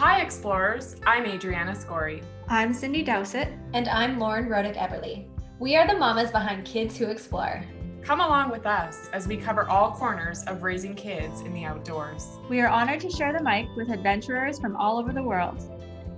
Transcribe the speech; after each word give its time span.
Hi, 0.00 0.22
explorers. 0.22 0.96
I'm 1.06 1.26
Adriana 1.26 1.74
Scory. 1.74 2.22
I'm 2.48 2.72
Cindy 2.72 3.02
Dowsett. 3.02 3.48
And 3.74 3.86
I'm 3.86 4.18
Lauren 4.18 4.48
Rodick 4.48 4.74
Everly. 4.74 5.26
We 5.58 5.76
are 5.76 5.86
the 5.86 5.94
mamas 5.94 6.30
behind 6.30 6.64
Kids 6.64 6.96
Who 6.96 7.10
Explore. 7.10 7.62
Come 8.00 8.20
along 8.20 8.50
with 8.50 8.64
us 8.64 9.10
as 9.12 9.28
we 9.28 9.36
cover 9.36 9.68
all 9.68 9.92
corners 9.92 10.42
of 10.44 10.62
raising 10.62 10.94
kids 10.94 11.42
in 11.42 11.52
the 11.52 11.64
outdoors. 11.64 12.26
We 12.48 12.62
are 12.62 12.68
honored 12.68 13.00
to 13.00 13.10
share 13.10 13.34
the 13.34 13.44
mic 13.44 13.66
with 13.76 13.90
adventurers 13.90 14.58
from 14.58 14.74
all 14.74 14.98
over 14.98 15.12
the 15.12 15.22
world. 15.22 15.60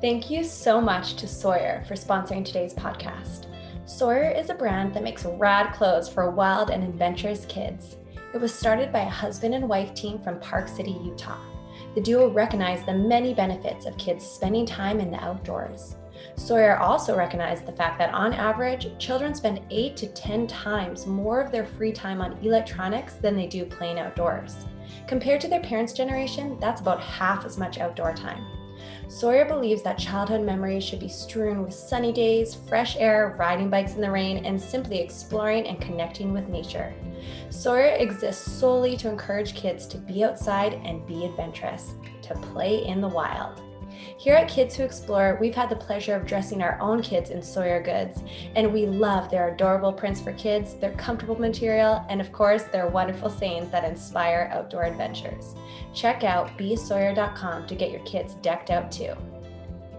Thank 0.00 0.30
you 0.30 0.44
so 0.44 0.80
much 0.80 1.16
to 1.16 1.26
Sawyer 1.26 1.82
for 1.88 1.94
sponsoring 1.94 2.44
today's 2.44 2.74
podcast. 2.74 3.46
Sawyer 3.84 4.30
is 4.30 4.48
a 4.48 4.54
brand 4.54 4.94
that 4.94 5.02
makes 5.02 5.24
rad 5.24 5.74
clothes 5.74 6.08
for 6.08 6.30
wild 6.30 6.70
and 6.70 6.84
adventurous 6.84 7.46
kids. 7.46 7.96
It 8.32 8.40
was 8.40 8.54
started 8.54 8.92
by 8.92 9.00
a 9.00 9.10
husband 9.10 9.56
and 9.56 9.68
wife 9.68 9.92
team 9.92 10.22
from 10.22 10.38
Park 10.38 10.68
City, 10.68 10.96
Utah. 11.02 11.51
The 11.94 12.00
duo 12.00 12.30
recognized 12.30 12.86
the 12.86 12.94
many 12.94 13.34
benefits 13.34 13.84
of 13.84 13.98
kids 13.98 14.26
spending 14.26 14.64
time 14.64 14.98
in 14.98 15.10
the 15.10 15.22
outdoors. 15.22 15.96
Sawyer 16.36 16.78
also 16.78 17.16
recognized 17.16 17.66
the 17.66 17.72
fact 17.72 17.98
that 17.98 18.14
on 18.14 18.32
average, 18.32 18.96
children 18.98 19.34
spend 19.34 19.60
8 19.70 19.96
to 19.98 20.06
10 20.08 20.46
times 20.46 21.06
more 21.06 21.40
of 21.40 21.52
their 21.52 21.66
free 21.66 21.92
time 21.92 22.22
on 22.22 22.38
electronics 22.42 23.14
than 23.14 23.36
they 23.36 23.46
do 23.46 23.66
playing 23.66 23.98
outdoors. 23.98 24.66
Compared 25.06 25.40
to 25.42 25.48
their 25.48 25.60
parents' 25.60 25.92
generation, 25.92 26.56
that's 26.60 26.80
about 26.80 27.02
half 27.02 27.44
as 27.44 27.58
much 27.58 27.78
outdoor 27.78 28.14
time. 28.14 28.44
Sawyer 29.12 29.44
believes 29.44 29.82
that 29.82 29.98
childhood 29.98 30.40
memories 30.40 30.82
should 30.82 30.98
be 30.98 31.08
strewn 31.08 31.62
with 31.62 31.74
sunny 31.74 32.12
days, 32.12 32.54
fresh 32.54 32.96
air, 32.96 33.36
riding 33.38 33.68
bikes 33.68 33.94
in 33.94 34.00
the 34.00 34.10
rain, 34.10 34.46
and 34.46 34.58
simply 34.58 35.00
exploring 35.00 35.66
and 35.68 35.78
connecting 35.82 36.32
with 36.32 36.48
nature. 36.48 36.94
Sawyer 37.50 37.94
exists 37.96 38.50
solely 38.50 38.96
to 38.96 39.10
encourage 39.10 39.54
kids 39.54 39.86
to 39.88 39.98
be 39.98 40.24
outside 40.24 40.74
and 40.84 41.06
be 41.06 41.26
adventurous, 41.26 41.92
to 42.22 42.34
play 42.36 42.86
in 42.86 43.02
the 43.02 43.08
wild. 43.08 43.60
Here 44.18 44.34
at 44.34 44.48
Kids 44.48 44.76
Who 44.76 44.84
Explore, 44.84 45.38
we've 45.40 45.54
had 45.54 45.68
the 45.68 45.76
pleasure 45.76 46.14
of 46.14 46.26
dressing 46.26 46.62
our 46.62 46.78
own 46.80 47.02
kids 47.02 47.30
in 47.30 47.42
Sawyer 47.42 47.82
goods, 47.82 48.22
and 48.56 48.72
we 48.72 48.86
love 48.86 49.30
their 49.30 49.48
adorable 49.48 49.92
prints 49.92 50.20
for 50.20 50.32
kids, 50.34 50.74
their 50.74 50.92
comfortable 50.92 51.38
material, 51.38 52.04
and 52.08 52.20
of 52.20 52.32
course, 52.32 52.64
their 52.64 52.86
wonderful 52.86 53.30
sayings 53.30 53.70
that 53.70 53.84
inspire 53.84 54.50
outdoor 54.52 54.84
adventures. 54.84 55.54
Check 55.94 56.24
out 56.24 56.56
besawyer.com 56.56 57.66
to 57.66 57.74
get 57.74 57.90
your 57.90 58.04
kids 58.04 58.34
decked 58.42 58.70
out 58.70 58.92
too. 58.92 59.14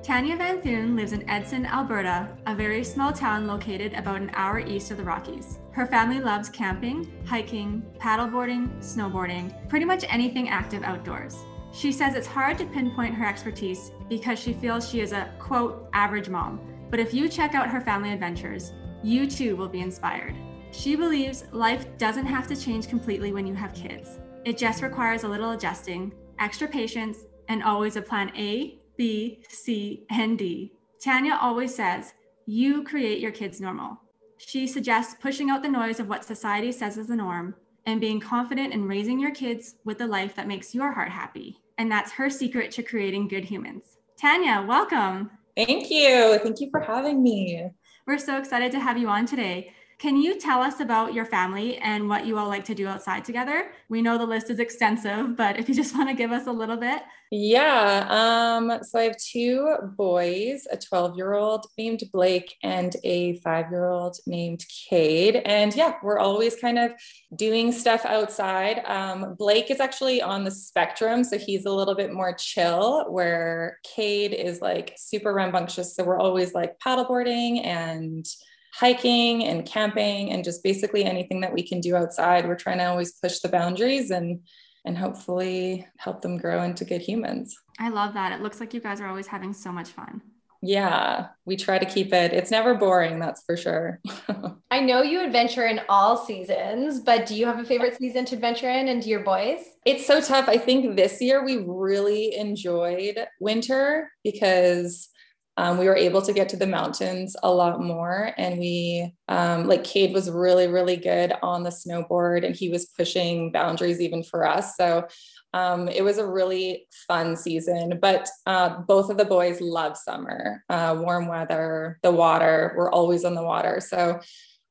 Tanya 0.04 0.36
Vanthuyne 0.36 0.98
lives 0.98 1.14
in 1.14 1.30
Edson, 1.30 1.66
Alberta, 1.66 2.28
a 2.46 2.54
very 2.54 2.84
small 2.84 3.14
town 3.14 3.48
located 3.48 3.94
about 3.94 4.20
an 4.20 4.32
hour 4.34 4.60
east 4.60 4.92
of 4.92 4.98
the 4.98 5.04
Rockies. 5.04 5.60
Her 5.72 5.86
family 5.86 6.20
loves 6.20 6.50
camping, 6.50 7.10
hiking, 7.26 7.82
paddleboarding, 8.00 8.68
snowboarding, 8.80 9.68
pretty 9.70 9.86
much 9.86 10.04
anything 10.10 10.50
active 10.50 10.84
outdoors. 10.84 11.46
She 11.74 11.92
says 11.92 12.14
it's 12.14 12.28
hard 12.28 12.60
to 12.60 12.66
pinpoint 12.66 13.16
her 13.16 13.26
expertise 13.26 13.92
because 14.08 14.38
she 14.38 14.54
feels 14.54 14.88
she 14.88 15.02
is 15.02 15.12
a 15.12 15.34
quote 15.40 15.90
average 15.92 16.30
mom. 16.30 16.62
But 16.92 17.00
if 17.00 17.16
you 17.16 17.28
check 17.28 17.56
out 17.56 17.68
her 17.68 17.82
family 17.82 18.14
adventures, 18.14 18.74
you 19.02 19.26
too 19.26 19.56
will 19.56 19.68
be 19.68 19.82
inspired. 19.82 20.36
She 20.72 20.96
believes 20.96 21.46
life 21.52 21.98
doesn't 21.98 22.28
have 22.28 22.48
to 22.48 22.56
change 22.56 22.88
completely 22.88 23.34
when 23.34 23.48
you 23.48 23.56
have 23.56 23.74
kids. 23.74 24.20
It 24.46 24.58
just 24.58 24.84
requires 24.84 25.24
a 25.24 25.28
little 25.28 25.52
adjusting, 25.52 26.14
extra 26.40 26.68
patience, 26.68 27.26
and 27.48 27.64
always 27.64 27.96
a 27.96 28.02
plan 28.04 28.32
A, 28.38 28.80
B, 28.96 29.44
C, 29.50 30.06
and 30.12 30.38
D. 30.38 30.74
Tanya 31.04 31.40
always 31.42 31.74
says, 31.74 32.14
you 32.46 32.84
create 32.84 33.20
your 33.20 33.32
kids' 33.32 33.60
normal. 33.60 34.00
She 34.38 34.68
suggests 34.68 35.16
pushing 35.20 35.50
out 35.50 35.64
the 35.64 35.70
noise 35.70 36.00
of 36.00 36.08
what 36.08 36.24
society 36.24 36.72
says 36.72 36.98
is 36.98 37.08
the 37.08 37.16
norm 37.16 37.56
and 37.88 38.00
being 38.00 38.20
confident 38.20 38.74
in 38.74 38.88
raising 38.88 39.20
your 39.20 39.32
kids 39.32 39.76
with 39.86 39.98
the 39.98 40.08
life 40.08 40.36
that 40.36 40.48
makes 40.48 40.76
your 40.76 40.92
heart 40.92 41.10
happy. 41.10 41.60
And 41.78 41.92
that's 41.92 42.12
her 42.14 42.30
secret 42.30 42.72
to 42.72 42.84
creating 42.84 43.28
good 43.28 43.46
humans. 43.46 43.98
Tanya, 44.20 44.66
welcome. 44.68 45.32
Thank 45.56 45.90
you. 45.90 46.40
Thank 46.42 46.60
you 46.60 46.70
for 46.72 46.80
having 46.80 47.22
me. 47.22 47.70
We're 48.06 48.18
so 48.18 48.38
excited 48.38 48.72
to 48.74 48.80
have 48.80 48.98
you 48.98 49.08
on 49.08 49.26
today. 49.26 49.74
Can 50.00 50.22
you 50.22 50.40
tell 50.40 50.62
us 50.62 50.80
about 50.80 51.14
your 51.14 51.26
family 51.26 51.78
and 51.78 52.10
what 52.10 52.26
you 52.26 52.38
all 52.38 52.48
like 52.48 52.66
to 52.66 52.76
do 52.76 52.88
outside 52.88 53.24
together? 53.24 53.72
We 53.90 54.02
know 54.02 54.18
the 54.18 54.26
list 54.26 54.50
is 54.50 54.60
extensive, 54.60 55.36
but 55.36 55.58
if 55.58 55.70
you 55.70 55.76
just 55.76 55.96
want 55.98 56.10
to 56.10 56.16
give 56.16 56.32
us 56.32 56.48
a 56.48 56.52
little 56.52 56.78
bit. 56.78 57.02
Yeah. 57.36 58.06
Um, 58.10 58.84
so 58.84 59.00
I 59.00 59.04
have 59.04 59.18
two 59.18 59.76
boys, 59.98 60.68
a 60.72 60.78
12 60.78 61.18
year 61.18 61.34
old 61.34 61.66
named 61.80 62.04
Blake 62.12 62.54
and 62.62 62.96
a 63.04 63.40
five 63.40 63.72
year 63.72 63.86
old 63.86 64.18
named 64.28 64.64
Cade. 64.88 65.38
And 65.38 65.76
yeah, 65.76 65.96
we're 66.04 66.20
always 66.20 66.56
kind 66.56 66.78
of 66.78 66.92
doing 67.36 67.72
stuff 67.72 68.06
outside. 68.06 68.84
Um, 68.86 69.34
Blake 69.34 69.72
is 69.72 69.80
actually 69.80 70.22
on 70.22 70.44
the 70.44 70.52
spectrum. 70.52 71.24
So 71.24 71.40
he's 71.40 71.66
a 71.66 71.72
little 71.72 71.96
bit 71.96 72.14
more 72.14 72.34
chill, 72.34 73.12
where 73.12 73.80
Cade 73.96 74.34
is 74.34 74.62
like 74.62 74.94
super 74.98 75.34
rambunctious. 75.34 75.96
So 75.96 76.04
we're 76.04 76.20
always 76.20 76.54
like 76.54 76.78
paddleboarding 76.80 77.66
and 77.66 78.28
hiking 78.74 79.46
and 79.46 79.66
camping 79.66 80.32
and 80.32 80.44
just 80.44 80.64
basically 80.64 81.06
anything 81.06 81.42
that 81.42 81.54
we 81.54 81.62
can 81.66 81.80
do 81.80 81.96
outside. 81.96 82.48
We're 82.48 82.56
trying 82.56 82.80
to 82.80 82.86
always 82.86 83.14
push 83.14 83.40
the 83.40 83.50
boundaries 83.50 84.12
and 84.12 84.42
and 84.86 84.98
hopefully 84.98 85.88
help 85.98 86.22
them 86.22 86.38
grow 86.38 86.62
into 86.62 86.84
good 86.84 87.02
humans. 87.02 87.56
I 87.80 87.88
love 87.88 88.14
that. 88.16 88.34
It 88.34 88.42
looks 88.42 88.60
like 88.60 88.74
you 88.74 88.82
guys 88.82 89.00
are 89.00 89.08
always 89.08 89.28
having 89.28 89.54
so 89.54 89.72
much 89.72 89.90
fun. 89.90 90.22
Yeah, 90.62 91.28
we 91.46 91.56
try 91.56 91.78
to 91.78 91.86
keep 91.86 92.14
it. 92.14 92.34
It's 92.34 92.52
never 92.52 92.74
boring, 92.74 93.20
that's 93.20 93.44
for 93.44 93.56
sure. 93.56 94.00
I 94.72 94.80
know 94.80 95.02
you 95.02 95.22
adventure 95.22 95.68
in 95.68 95.82
all 95.90 96.18
seasons, 96.18 97.02
but 97.02 97.26
do 97.26 97.36
you 97.36 97.46
have 97.46 97.60
a 97.60 97.66
favorite 97.66 97.98
season 97.98 98.24
to 98.26 98.36
adventure 98.36 98.70
in 98.70 98.88
and 98.88 99.02
do 99.02 99.10
your 99.10 99.24
boys? 99.24 99.60
It's 99.86 100.06
so 100.06 100.22
tough. 100.22 100.48
I 100.48 100.58
think 100.58 100.96
this 100.96 101.22
year 101.22 101.46
we 101.46 101.64
really 101.66 102.36
enjoyed 102.36 103.26
winter 103.42 104.10
because 104.24 105.10
um, 105.58 105.78
we 105.78 105.86
were 105.86 105.96
able 105.96 106.22
to 106.24 106.34
get 106.34 106.50
to 106.50 106.58
the 106.58 106.66
mountains 106.66 107.36
a 107.44 107.52
lot 107.52 107.80
more 107.80 108.34
and 108.38 108.60
we 108.60 109.14
um, 109.28 109.68
like 109.68 109.84
cade 109.84 110.14
was 110.14 110.30
really 110.30 110.68
really 110.68 110.96
good 110.96 111.34
on 111.44 111.64
the 111.64 111.70
snowboard 111.70 112.46
and 112.46 112.56
he 112.56 112.70
was 112.70 112.86
pushing 112.86 113.52
boundaries 113.52 114.02
even 114.02 114.24
for 114.24 114.46
us. 114.46 114.76
So 114.76 115.08
um, 115.54 115.88
it 115.88 116.04
was 116.04 116.18
a 116.18 116.28
really 116.28 116.88
fun 117.08 117.36
season 117.36 118.00
but 118.02 118.28
uh, 118.48 118.80
both 118.88 119.10
of 119.10 119.18
the 119.18 119.26
boys 119.26 119.62
love 119.62 119.96
summer. 119.98 120.64
Uh, 120.70 120.98
warm 121.00 121.28
weather 121.28 122.00
the 122.02 122.12
water 122.12 122.74
we're 122.76 122.92
always 122.92 123.24
on 123.26 123.36
the 123.36 123.44
water. 123.44 123.80
So 123.80 124.20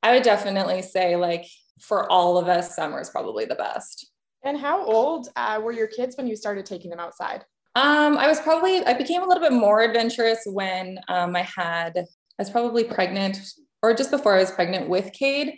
i 0.05 0.13
would 0.13 0.25
definitely 0.25 0.83
say 0.83 1.15
like 1.15 1.47
for 1.81 2.11
all 2.11 2.37
of 2.37 2.49
us 2.49 2.75
summer 2.75 3.01
is 3.01 3.11
probably 3.11 3.45
the 3.45 3.55
best. 3.55 4.11
And 4.45 4.59
how 4.59 4.85
old 4.85 5.29
uh, 5.37 5.61
were 5.63 5.71
your 5.71 5.87
kids 5.87 6.17
when 6.17 6.27
you 6.27 6.35
started 6.35 6.67
taking 6.67 6.91
them 6.91 6.99
outside 6.99 7.45
um, 7.75 8.19
I 8.19 8.29
was 8.29 8.41
probably, 8.41 8.85
I 8.85 8.95
became 8.95 9.23
a 9.23 9.27
little 9.27 9.43
bit 9.43 9.53
more 9.53 9.83
adventurous 9.83 10.41
when 10.47 10.99
um, 11.09 11.35
I 11.35 11.43
had, 11.43 11.97
I 11.97 12.05
was 12.39 12.51
probably 12.51 12.85
pregnant 12.85 13.39
or 13.83 13.95
just 13.95 14.11
before 14.11 14.35
I 14.35 14.41
was 14.41 14.51
pregnant 14.51 14.89
with 14.89 15.13
Cade. 15.13 15.55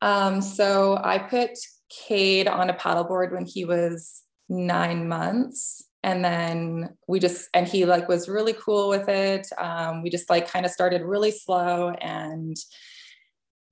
Um, 0.00 0.40
so 0.40 1.00
I 1.02 1.18
put 1.18 1.50
Cade 1.90 2.46
on 2.46 2.70
a 2.70 2.74
paddleboard 2.74 3.32
when 3.32 3.46
he 3.46 3.64
was 3.64 4.22
nine 4.48 5.08
months. 5.08 5.84
And 6.04 6.24
then 6.24 6.96
we 7.08 7.18
just, 7.18 7.48
and 7.52 7.66
he 7.66 7.84
like 7.84 8.08
was 8.08 8.28
really 8.28 8.52
cool 8.52 8.88
with 8.88 9.08
it. 9.08 9.48
Um, 9.58 10.02
we 10.02 10.10
just 10.10 10.30
like 10.30 10.48
kind 10.48 10.64
of 10.64 10.70
started 10.70 11.02
really 11.02 11.32
slow 11.32 11.90
and 12.00 12.56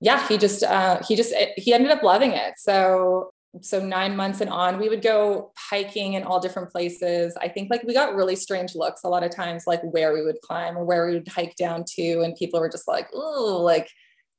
yeah, 0.01 0.27
he 0.27 0.37
just, 0.37 0.61
uh, 0.61 1.01
he 1.07 1.15
just, 1.15 1.33
he 1.55 1.73
ended 1.73 1.91
up 1.91 2.03
loving 2.03 2.33
it. 2.33 2.55
So 2.57 3.31
so 3.61 3.83
nine 3.85 4.15
months 4.15 4.41
and 4.41 4.49
on 4.49 4.79
we 4.79 4.89
would 4.89 5.01
go 5.01 5.51
hiking 5.57 6.13
in 6.13 6.23
all 6.23 6.39
different 6.39 6.71
places. 6.71 7.35
I 7.39 7.47
think 7.47 7.69
like 7.69 7.83
we 7.83 7.93
got 7.93 8.15
really 8.15 8.35
strange 8.35 8.75
looks 8.75 9.03
a 9.03 9.09
lot 9.09 9.23
of 9.23 9.35
times 9.35 9.63
like 9.67 9.81
where 9.83 10.13
we 10.13 10.21
would 10.21 10.41
climb 10.41 10.77
or 10.77 10.83
where 10.83 11.07
we 11.07 11.13
would 11.13 11.27
hike 11.27 11.55
down 11.55 11.83
to 11.95 12.21
and 12.21 12.35
people 12.35 12.59
were 12.59 12.69
just 12.69 12.87
like 12.87 13.09
oh 13.13 13.61
like 13.63 13.89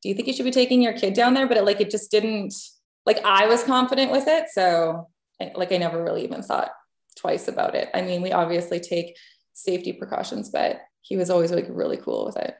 do 0.03 0.09
you 0.09 0.15
think 0.15 0.28
you 0.28 0.34
should 0.34 0.44
be 0.44 0.50
taking 0.50 0.82
your 0.82 0.93
kid 0.93 1.15
down 1.15 1.34
there? 1.34 1.49
But 1.49 1.56
it, 1.56 1.65
like 1.65 1.81
it 1.81 1.91
just 1.91 2.10
didn't 2.10 2.55
like 3.05 3.25
i 3.25 3.47
was 3.47 3.62
confident 3.62 4.10
with 4.10 4.26
it 4.26 4.47
so 4.50 5.09
like 5.55 5.72
i 5.72 5.76
never 5.76 6.03
really 6.03 6.25
even 6.25 6.43
thought 6.43 6.71
twice 7.16 7.49
about 7.49 7.75
it. 7.75 7.88
I 7.94 8.03
mean 8.03 8.21
we 8.22 8.32
obviously 8.32 8.81
take 8.81 9.16
safety 9.53 9.93
precautions 9.93 10.50
but 10.50 10.81
he 11.00 11.17
was 11.17 11.31
always 11.31 11.52
like 11.52 11.67
really 11.70 11.96
cool 11.96 12.26
with 12.26 12.37
it 12.37 12.56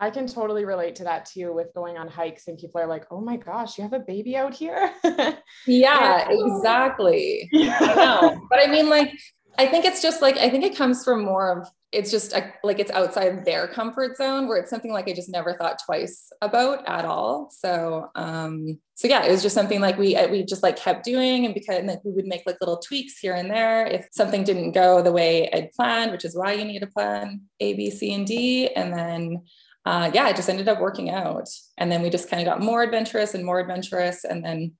I 0.00 0.08
can 0.10 0.26
totally 0.26 0.64
relate 0.64 0.96
to 0.96 1.04
that 1.04 1.26
too 1.26 1.52
with 1.52 1.74
going 1.74 1.98
on 1.98 2.08
hikes 2.08 2.48
and 2.48 2.58
people 2.58 2.80
are 2.80 2.86
like, 2.86 3.04
oh 3.10 3.20
my 3.20 3.36
gosh, 3.36 3.76
you 3.76 3.82
have 3.84 3.92
a 3.92 4.00
baby 4.00 4.34
out 4.34 4.54
here. 4.54 4.90
yeah, 5.66 6.26
exactly. 6.30 7.50
I 7.54 7.94
know. 7.94 8.40
But 8.48 8.60
I 8.66 8.66
mean, 8.68 8.88
like, 8.88 9.12
I 9.58 9.66
think 9.66 9.84
it's 9.84 10.00
just 10.00 10.22
like, 10.22 10.38
I 10.38 10.48
think 10.48 10.64
it 10.64 10.74
comes 10.74 11.04
from 11.04 11.22
more 11.22 11.58
of, 11.58 11.68
it's 11.92 12.10
just 12.10 12.32
a, 12.32 12.50
like 12.62 12.78
it's 12.78 12.92
outside 12.92 13.44
their 13.44 13.66
comfort 13.66 14.16
zone 14.16 14.48
where 14.48 14.56
it's 14.56 14.70
something 14.70 14.92
like 14.92 15.08
I 15.08 15.12
just 15.12 15.28
never 15.28 15.54
thought 15.54 15.80
twice 15.84 16.32
about 16.40 16.88
at 16.88 17.04
all. 17.04 17.50
So, 17.50 18.10
um, 18.14 18.78
so 18.94 19.08
yeah, 19.08 19.24
it 19.24 19.30
was 19.30 19.42
just 19.42 19.56
something 19.56 19.80
like 19.80 19.98
we, 19.98 20.16
we 20.30 20.44
just 20.44 20.62
like 20.62 20.76
kept 20.76 21.04
doing 21.04 21.44
and 21.44 21.52
because 21.52 21.78
and 21.78 21.88
like 21.88 22.04
we 22.04 22.12
would 22.12 22.26
make 22.26 22.44
like 22.46 22.56
little 22.60 22.78
tweaks 22.78 23.18
here 23.18 23.34
and 23.34 23.50
there 23.50 23.86
if 23.86 24.06
something 24.12 24.44
didn't 24.44 24.70
go 24.72 25.02
the 25.02 25.12
way 25.12 25.50
I'd 25.52 25.72
planned, 25.72 26.12
which 26.12 26.24
is 26.24 26.36
why 26.36 26.52
you 26.52 26.64
need 26.64 26.84
a 26.84 26.86
plan 26.86 27.42
A, 27.58 27.74
B, 27.74 27.90
C, 27.90 28.14
and 28.14 28.26
D. 28.26 28.68
And 28.68 28.92
then 28.94 29.42
uh, 29.86 30.10
yeah, 30.12 30.28
it 30.28 30.36
just 30.36 30.48
ended 30.48 30.68
up 30.68 30.80
working 30.80 31.10
out. 31.10 31.48
And 31.78 31.90
then 31.90 32.02
we 32.02 32.10
just 32.10 32.28
kind 32.28 32.40
of 32.40 32.46
got 32.46 32.60
more 32.62 32.82
adventurous 32.82 33.34
and 33.34 33.44
more 33.44 33.60
adventurous. 33.60 34.24
And 34.24 34.44
then, 34.44 34.72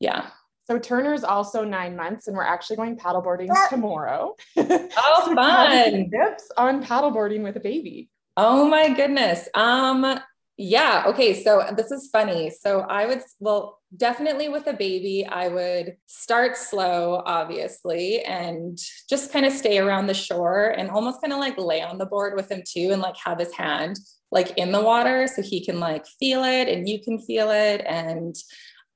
yeah, 0.00 0.28
So 0.66 0.78
Turner's 0.78 1.24
also 1.24 1.64
nine 1.64 1.96
months, 1.96 2.28
and 2.28 2.36
we're 2.36 2.42
actually 2.44 2.76
going 2.76 2.96
paddleboarding 2.96 3.48
tomorrow. 3.70 4.34
Oh, 4.56 5.22
So 5.26 5.34
fun. 5.34 6.10
Tips 6.10 6.50
on 6.56 6.84
paddleboarding 6.84 7.42
with 7.42 7.56
a 7.56 7.60
baby. 7.60 8.10
Oh 8.36 8.68
my 8.68 8.90
goodness. 8.90 9.48
Um, 9.54 10.20
yeah. 10.58 11.04
Okay. 11.06 11.42
So 11.42 11.64
this 11.76 11.90
is 11.90 12.10
funny. 12.12 12.50
So 12.50 12.80
I 12.80 13.06
would, 13.06 13.22
well, 13.38 13.78
definitely 13.96 14.48
with 14.48 14.66
a 14.66 14.72
baby, 14.72 15.24
I 15.24 15.48
would 15.48 15.96
start 16.06 16.56
slow, 16.56 17.22
obviously, 17.24 18.22
and 18.22 18.76
just 19.08 19.32
kind 19.32 19.46
of 19.46 19.52
stay 19.52 19.78
around 19.78 20.08
the 20.08 20.14
shore 20.14 20.70
and 20.70 20.90
almost 20.90 21.22
kind 21.22 21.32
of 21.32 21.38
like 21.38 21.56
lay 21.56 21.80
on 21.80 21.96
the 21.96 22.06
board 22.06 22.34
with 22.34 22.50
him 22.50 22.62
too, 22.68 22.90
and 22.92 23.00
like 23.00 23.16
have 23.24 23.38
his 23.38 23.54
hand 23.54 23.98
like 24.30 24.52
in 24.58 24.72
the 24.72 24.82
water 24.82 25.26
so 25.26 25.42
he 25.42 25.64
can 25.64 25.80
like 25.80 26.06
feel 26.20 26.44
it 26.44 26.68
and 26.68 26.88
you 26.88 27.00
can 27.02 27.18
feel 27.18 27.50
it 27.50 27.82
and 27.86 28.36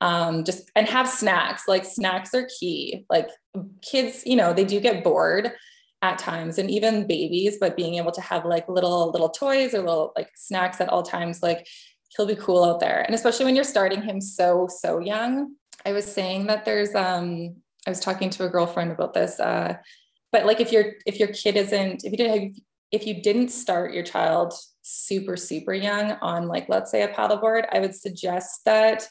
um, 0.00 0.44
just 0.44 0.70
and 0.74 0.88
have 0.88 1.08
snacks 1.08 1.68
like 1.68 1.84
snacks 1.84 2.34
are 2.34 2.48
key 2.60 3.06
like 3.08 3.28
kids 3.82 4.22
you 4.26 4.36
know 4.36 4.52
they 4.52 4.64
do 4.64 4.80
get 4.80 5.04
bored 5.04 5.52
at 6.02 6.18
times 6.18 6.58
and 6.58 6.70
even 6.70 7.06
babies 7.06 7.56
but 7.60 7.76
being 7.76 7.94
able 7.94 8.10
to 8.10 8.20
have 8.20 8.44
like 8.44 8.68
little 8.68 9.10
little 9.12 9.28
toys 9.28 9.72
or 9.72 9.78
little 9.78 10.12
like 10.16 10.30
snacks 10.34 10.80
at 10.80 10.88
all 10.88 11.02
times 11.02 11.42
like 11.42 11.66
he'll 12.16 12.26
be 12.26 12.34
cool 12.34 12.64
out 12.64 12.80
there. 12.80 13.00
And 13.06 13.14
especially 13.14 13.46
when 13.46 13.54
you're 13.54 13.64
starting 13.64 14.02
him 14.02 14.20
so 14.20 14.68
so 14.68 14.98
young 14.98 15.54
i 15.86 15.92
was 15.92 16.04
saying 16.04 16.46
that 16.46 16.64
there's 16.64 16.94
um 16.94 17.56
i 17.86 17.90
was 17.90 18.00
talking 18.00 18.30
to 18.30 18.44
a 18.44 18.48
girlfriend 18.48 18.92
about 18.92 19.14
this 19.14 19.40
uh 19.40 19.74
but 20.30 20.46
like 20.46 20.60
if 20.60 20.70
your 20.70 20.92
if 21.06 21.18
your 21.18 21.28
kid 21.28 21.56
isn't 21.56 22.04
if 22.04 22.12
you 22.12 22.18
didn't 22.18 22.40
have 22.40 22.52
if 22.90 23.06
you 23.06 23.22
didn't 23.22 23.48
start 23.48 23.94
your 23.94 24.04
child 24.04 24.52
super 24.82 25.36
super 25.36 25.72
young 25.72 26.12
on 26.20 26.46
like 26.46 26.68
let's 26.68 26.90
say 26.90 27.02
a 27.02 27.08
paddleboard 27.08 27.66
i 27.72 27.80
would 27.80 27.94
suggest 27.94 28.60
that 28.64 29.08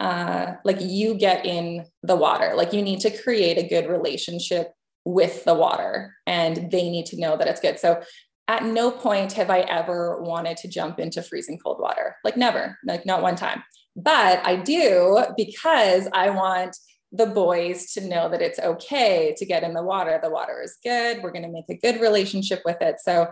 uh, 0.00 0.54
like 0.64 0.78
you 0.80 1.14
get 1.14 1.44
in 1.44 1.84
the 2.02 2.16
water. 2.16 2.54
Like 2.56 2.72
you 2.72 2.80
need 2.80 3.00
to 3.00 3.16
create 3.22 3.58
a 3.58 3.68
good 3.68 3.88
relationship 3.88 4.72
with 5.04 5.44
the 5.44 5.54
water 5.54 6.14
and 6.26 6.70
they 6.70 6.90
need 6.90 7.06
to 7.06 7.20
know 7.20 7.36
that 7.36 7.48
it's 7.48 7.60
good. 7.60 7.78
So 7.78 8.02
at 8.48 8.64
no 8.64 8.90
point 8.90 9.32
have 9.34 9.48
i 9.48 9.60
ever 9.60 10.20
wanted 10.22 10.56
to 10.56 10.66
jump 10.66 10.98
into 10.98 11.22
freezing 11.22 11.56
cold 11.56 11.78
water 11.78 12.16
like 12.24 12.36
never 12.36 12.76
like 12.84 13.06
not 13.06 13.22
one 13.22 13.36
time. 13.36 13.62
But 13.94 14.44
i 14.44 14.56
do 14.56 15.24
because 15.36 16.08
i 16.12 16.30
want 16.30 16.76
the 17.12 17.26
boys 17.26 17.92
to 17.92 18.06
know 18.06 18.28
that 18.28 18.42
it's 18.42 18.58
okay 18.58 19.34
to 19.36 19.44
get 19.44 19.64
in 19.64 19.74
the 19.74 19.82
water. 19.82 20.18
The 20.22 20.30
water 20.30 20.62
is 20.62 20.78
good. 20.82 21.22
We're 21.22 21.32
going 21.32 21.42
to 21.42 21.48
make 21.48 21.68
a 21.68 21.76
good 21.76 22.00
relationship 22.00 22.62
with 22.64 22.80
it. 22.80 22.96
So 23.00 23.30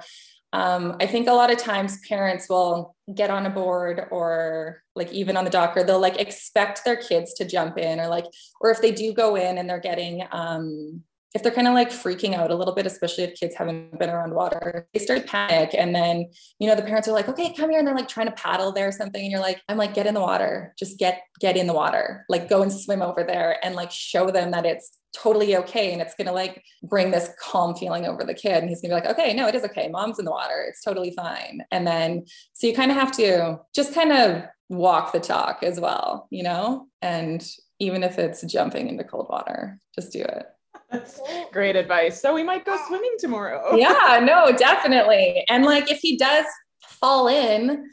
um, 0.52 0.96
I 0.98 1.06
think 1.06 1.28
a 1.28 1.32
lot 1.32 1.52
of 1.52 1.58
times 1.58 1.98
parents 2.08 2.48
will 2.48 2.96
get 3.14 3.30
on 3.30 3.46
a 3.46 3.50
board 3.50 4.06
or 4.10 4.82
like 4.96 5.12
even 5.12 5.36
on 5.36 5.44
the 5.44 5.50
docker, 5.50 5.84
they'll 5.84 6.00
like 6.00 6.18
expect 6.18 6.84
their 6.84 6.96
kids 6.96 7.34
to 7.34 7.44
jump 7.44 7.78
in 7.78 8.00
or 8.00 8.08
like, 8.08 8.24
or 8.60 8.70
if 8.70 8.80
they 8.80 8.90
do 8.90 9.12
go 9.12 9.36
in 9.36 9.58
and 9.58 9.68
they're 9.68 9.78
getting, 9.78 10.24
um, 10.32 11.02
if 11.34 11.42
they're 11.42 11.52
kind 11.52 11.68
of 11.68 11.74
like 11.74 11.90
freaking 11.90 12.34
out 12.34 12.50
a 12.50 12.54
little 12.54 12.74
bit, 12.74 12.86
especially 12.86 13.24
if 13.24 13.38
kids 13.38 13.54
haven't 13.54 13.98
been 13.98 14.08
around 14.08 14.34
water, 14.34 14.88
they 14.94 15.00
start 15.00 15.22
to 15.22 15.28
panic. 15.28 15.74
And 15.74 15.94
then, 15.94 16.30
you 16.58 16.66
know, 16.66 16.74
the 16.74 16.82
parents 16.82 17.06
are 17.06 17.12
like, 17.12 17.28
okay, 17.28 17.52
come 17.52 17.70
here. 17.70 17.78
And 17.78 17.86
they're 17.86 17.94
like 17.94 18.08
trying 18.08 18.28
to 18.28 18.32
paddle 18.32 18.72
there 18.72 18.88
or 18.88 18.92
something. 18.92 19.20
And 19.20 19.30
you're 19.30 19.40
like, 19.40 19.60
I'm 19.68 19.76
like, 19.76 19.94
get 19.94 20.06
in 20.06 20.14
the 20.14 20.20
water, 20.20 20.74
just 20.78 20.98
get, 20.98 21.22
get 21.38 21.56
in 21.56 21.66
the 21.66 21.74
water, 21.74 22.24
like 22.30 22.48
go 22.48 22.62
and 22.62 22.72
swim 22.72 23.02
over 23.02 23.24
there 23.24 23.58
and 23.62 23.74
like 23.74 23.90
show 23.90 24.30
them 24.30 24.52
that 24.52 24.64
it's 24.64 24.98
totally 25.14 25.56
okay. 25.56 25.92
And 25.92 26.00
it's 26.00 26.14
going 26.14 26.28
to 26.28 26.32
like 26.32 26.62
bring 26.82 27.10
this 27.10 27.30
calm 27.40 27.74
feeling 27.74 28.06
over 28.06 28.24
the 28.24 28.34
kid. 28.34 28.62
And 28.62 28.68
he's 28.70 28.80
to 28.80 28.88
be 28.88 28.94
like, 28.94 29.06
okay, 29.06 29.34
no, 29.34 29.48
it 29.48 29.54
is 29.54 29.64
okay. 29.64 29.88
Mom's 29.88 30.18
in 30.18 30.24
the 30.24 30.30
water. 30.30 30.64
It's 30.66 30.82
totally 30.82 31.10
fine. 31.10 31.60
And 31.70 31.86
then, 31.86 32.24
so 32.54 32.66
you 32.66 32.74
kind 32.74 32.90
of 32.90 32.96
have 32.96 33.12
to 33.12 33.58
just 33.74 33.94
kind 33.94 34.12
of 34.12 34.44
walk 34.70 35.12
the 35.12 35.20
talk 35.20 35.62
as 35.62 35.78
well, 35.78 36.26
you 36.30 36.42
know? 36.42 36.86
And 37.02 37.46
even 37.78 38.02
if 38.02 38.18
it's 38.18 38.42
jumping 38.42 38.88
into 38.88 39.04
cold 39.04 39.28
water, 39.28 39.78
just 39.94 40.12
do 40.12 40.20
it. 40.20 40.46
That's 40.90 41.20
great 41.52 41.76
advice. 41.76 42.20
So 42.20 42.34
we 42.34 42.42
might 42.42 42.64
go 42.64 42.78
swimming 42.86 43.16
tomorrow. 43.18 43.74
yeah, 43.76 44.20
no, 44.22 44.56
definitely. 44.56 45.44
And 45.48 45.64
like 45.64 45.90
if 45.90 45.98
he 46.00 46.16
does 46.16 46.46
fall 46.82 47.28
in, 47.28 47.90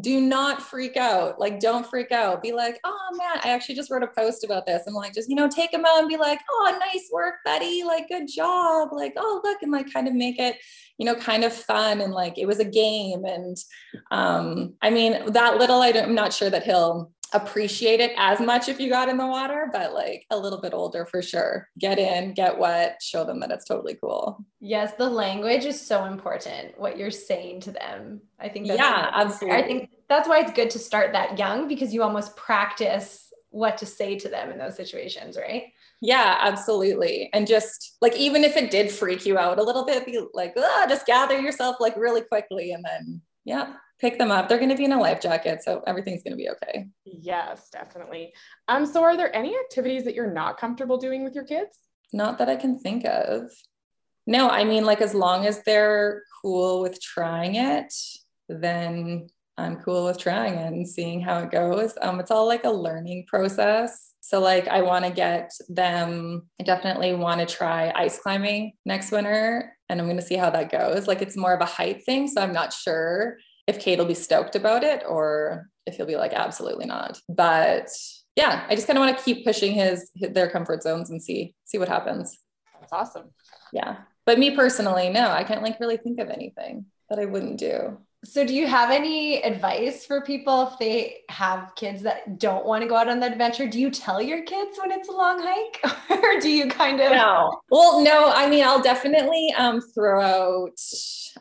do 0.00 0.20
not 0.20 0.60
freak 0.60 0.96
out. 0.96 1.40
Like, 1.40 1.58
don't 1.58 1.86
freak 1.86 2.12
out. 2.12 2.42
Be 2.42 2.52
like, 2.52 2.78
oh 2.84 3.08
man, 3.12 3.40
I 3.42 3.50
actually 3.50 3.76
just 3.76 3.90
wrote 3.90 4.02
a 4.02 4.08
post 4.08 4.44
about 4.44 4.66
this. 4.66 4.82
I'm 4.86 4.94
like, 4.94 5.14
just, 5.14 5.28
you 5.28 5.34
know, 5.34 5.48
take 5.48 5.72
him 5.72 5.84
out 5.86 6.00
and 6.00 6.08
be 6.08 6.18
like, 6.18 6.40
oh, 6.50 6.78
nice 6.78 7.08
work, 7.12 7.36
buddy. 7.44 7.82
Like, 7.82 8.08
good 8.08 8.28
job. 8.28 8.90
Like, 8.92 9.14
oh, 9.16 9.40
look, 9.42 9.62
and 9.62 9.72
like 9.72 9.90
kind 9.90 10.06
of 10.06 10.14
make 10.14 10.38
it, 10.38 10.56
you 10.98 11.06
know, 11.06 11.14
kind 11.14 11.44
of 11.44 11.52
fun. 11.52 12.02
And 12.02 12.12
like 12.12 12.36
it 12.36 12.46
was 12.46 12.58
a 12.58 12.64
game. 12.64 13.24
And 13.24 13.56
um, 14.10 14.74
I 14.82 14.90
mean, 14.90 15.32
that 15.32 15.56
little, 15.56 15.80
I 15.80 15.92
don't, 15.92 16.08
I'm 16.10 16.14
not 16.14 16.32
sure 16.32 16.50
that 16.50 16.64
he'll 16.64 17.10
appreciate 17.32 18.00
it 18.00 18.12
as 18.16 18.40
much 18.40 18.68
if 18.68 18.80
you 18.80 18.88
got 18.88 19.08
in 19.08 19.16
the 19.16 19.26
water, 19.26 19.68
but 19.72 19.92
like 19.92 20.26
a 20.30 20.38
little 20.38 20.60
bit 20.60 20.74
older 20.74 21.06
for 21.06 21.22
sure. 21.22 21.68
Get 21.78 21.98
in, 21.98 22.34
get 22.34 22.58
wet, 22.58 23.00
show 23.02 23.24
them 23.24 23.40
that 23.40 23.50
it's 23.50 23.64
totally 23.64 23.96
cool. 24.00 24.44
Yes, 24.60 24.92
the 24.94 25.08
language 25.08 25.64
is 25.64 25.80
so 25.80 26.04
important. 26.04 26.78
What 26.78 26.98
you're 26.98 27.10
saying 27.10 27.60
to 27.62 27.72
them, 27.72 28.20
I 28.38 28.48
think. 28.48 28.68
That's 28.68 28.80
yeah, 28.80 29.10
absolutely. 29.12 29.58
I 29.58 29.66
think 29.66 29.90
that's 30.08 30.28
why 30.28 30.40
it's 30.40 30.52
good 30.52 30.70
to 30.70 30.78
start 30.78 31.12
that 31.12 31.38
young 31.38 31.68
because 31.68 31.92
you 31.92 32.02
almost 32.02 32.36
practice 32.36 33.32
what 33.50 33.78
to 33.78 33.86
say 33.86 34.18
to 34.18 34.28
them 34.28 34.50
in 34.50 34.58
those 34.58 34.76
situations, 34.76 35.36
right? 35.36 35.72
Yeah, 36.02 36.36
absolutely. 36.40 37.30
And 37.32 37.46
just 37.46 37.96
like 38.02 38.14
even 38.16 38.44
if 38.44 38.56
it 38.56 38.70
did 38.70 38.90
freak 38.90 39.24
you 39.24 39.38
out 39.38 39.58
a 39.58 39.62
little 39.62 39.86
bit, 39.86 40.04
be 40.04 40.20
like, 40.34 40.54
ah, 40.58 40.86
just 40.88 41.06
gather 41.06 41.40
yourself 41.40 41.76
like 41.80 41.96
really 41.96 42.20
quickly 42.20 42.72
and 42.72 42.84
then 42.84 43.22
yeah, 43.44 43.74
pick 44.00 44.18
them 44.18 44.30
up. 44.30 44.48
They're 44.48 44.58
going 44.58 44.70
to 44.70 44.76
be 44.76 44.84
in 44.84 44.92
a 44.92 45.00
life 45.00 45.20
jacket, 45.20 45.62
so 45.62 45.82
everything's 45.86 46.22
going 46.22 46.32
to 46.32 46.36
be 46.36 46.50
okay. 46.50 46.86
Yes, 47.04 47.68
definitely. 47.70 48.32
Um, 48.68 48.86
so 48.86 49.02
are 49.02 49.16
there 49.16 49.34
any 49.34 49.56
activities 49.56 50.04
that 50.04 50.14
you're 50.14 50.32
not 50.32 50.58
comfortable 50.58 50.98
doing 50.98 51.24
with 51.24 51.34
your 51.34 51.44
kids? 51.44 51.78
Not 52.12 52.38
that 52.38 52.48
I 52.48 52.56
can 52.56 52.78
think 52.78 53.04
of. 53.04 53.50
No, 54.26 54.48
I 54.48 54.64
mean, 54.64 54.84
like 54.84 55.00
as 55.00 55.14
long 55.14 55.46
as 55.46 55.62
they're 55.62 56.22
cool 56.42 56.82
with 56.82 57.00
trying 57.00 57.56
it, 57.56 57.92
then 58.48 59.28
I'm 59.58 59.76
cool 59.76 60.04
with 60.04 60.18
trying 60.18 60.54
it 60.54 60.72
and 60.72 60.86
seeing 60.86 61.20
how 61.20 61.38
it 61.38 61.50
goes. 61.50 61.94
Um, 62.02 62.20
it's 62.20 62.30
all 62.30 62.46
like 62.46 62.64
a 62.64 62.70
learning 62.70 63.26
process. 63.28 64.12
So, 64.20 64.40
like, 64.40 64.66
I 64.66 64.82
want 64.82 65.04
to 65.04 65.10
get 65.12 65.52
them, 65.68 66.48
I 66.60 66.64
definitely 66.64 67.14
want 67.14 67.40
to 67.40 67.46
try 67.46 67.92
ice 67.94 68.18
climbing 68.18 68.72
next 68.84 69.12
winter, 69.12 69.72
and 69.88 70.00
I'm 70.00 70.08
going 70.08 70.18
to 70.18 70.22
see 70.22 70.34
how 70.34 70.50
that 70.50 70.72
goes. 70.72 71.06
Like, 71.06 71.22
it's 71.22 71.36
more 71.36 71.54
of 71.54 71.60
a 71.60 71.64
height 71.64 72.04
thing. 72.04 72.26
So, 72.26 72.40
I'm 72.40 72.52
not 72.52 72.72
sure 72.72 73.36
if 73.66 73.80
Cade 73.80 73.98
will 73.98 74.06
be 74.06 74.14
stoked 74.14 74.56
about 74.56 74.84
it 74.84 75.02
or 75.06 75.68
if 75.86 75.96
he'll 75.96 76.06
be 76.06 76.16
like, 76.16 76.32
absolutely 76.32 76.86
not. 76.86 77.20
But 77.28 77.88
yeah, 78.36 78.64
I 78.68 78.74
just 78.74 78.86
kind 78.86 78.98
of 78.98 79.04
want 79.04 79.16
to 79.16 79.24
keep 79.24 79.44
pushing 79.44 79.72
his, 79.72 80.10
his 80.14 80.32
their 80.32 80.48
comfort 80.50 80.82
zones 80.82 81.10
and 81.10 81.22
see 81.22 81.54
see 81.64 81.78
what 81.78 81.88
happens. 81.88 82.38
That's 82.80 82.92
awesome. 82.92 83.30
Yeah. 83.72 83.98
But 84.24 84.38
me 84.38 84.54
personally, 84.54 85.08
no, 85.08 85.30
I 85.30 85.44
can't 85.44 85.62
like 85.62 85.80
really 85.80 85.96
think 85.96 86.20
of 86.20 86.28
anything 86.28 86.86
that 87.08 87.18
I 87.18 87.24
wouldn't 87.24 87.58
do. 87.58 87.98
So, 88.24 88.44
do 88.44 88.54
you 88.54 88.66
have 88.66 88.90
any 88.90 89.42
advice 89.42 90.04
for 90.04 90.20
people 90.22 90.68
if 90.68 90.78
they 90.78 91.18
have 91.28 91.72
kids 91.76 92.02
that 92.02 92.38
don't 92.38 92.66
want 92.66 92.82
to 92.82 92.88
go 92.88 92.96
out 92.96 93.08
on 93.08 93.20
the 93.20 93.30
adventure? 93.30 93.68
Do 93.68 93.78
you 93.78 93.90
tell 93.90 94.20
your 94.20 94.42
kids 94.42 94.78
when 94.80 94.90
it's 94.90 95.08
a 95.08 95.12
long 95.12 95.40
hike, 95.40 96.10
or 96.10 96.40
do 96.40 96.50
you 96.50 96.68
kind 96.68 97.00
of? 97.00 97.12
No. 97.12 97.60
Well, 97.70 98.02
no. 98.02 98.32
I 98.32 98.48
mean, 98.48 98.64
I'll 98.64 98.82
definitely 98.82 99.54
um, 99.56 99.80
throw 99.94 100.20
out 100.20 100.78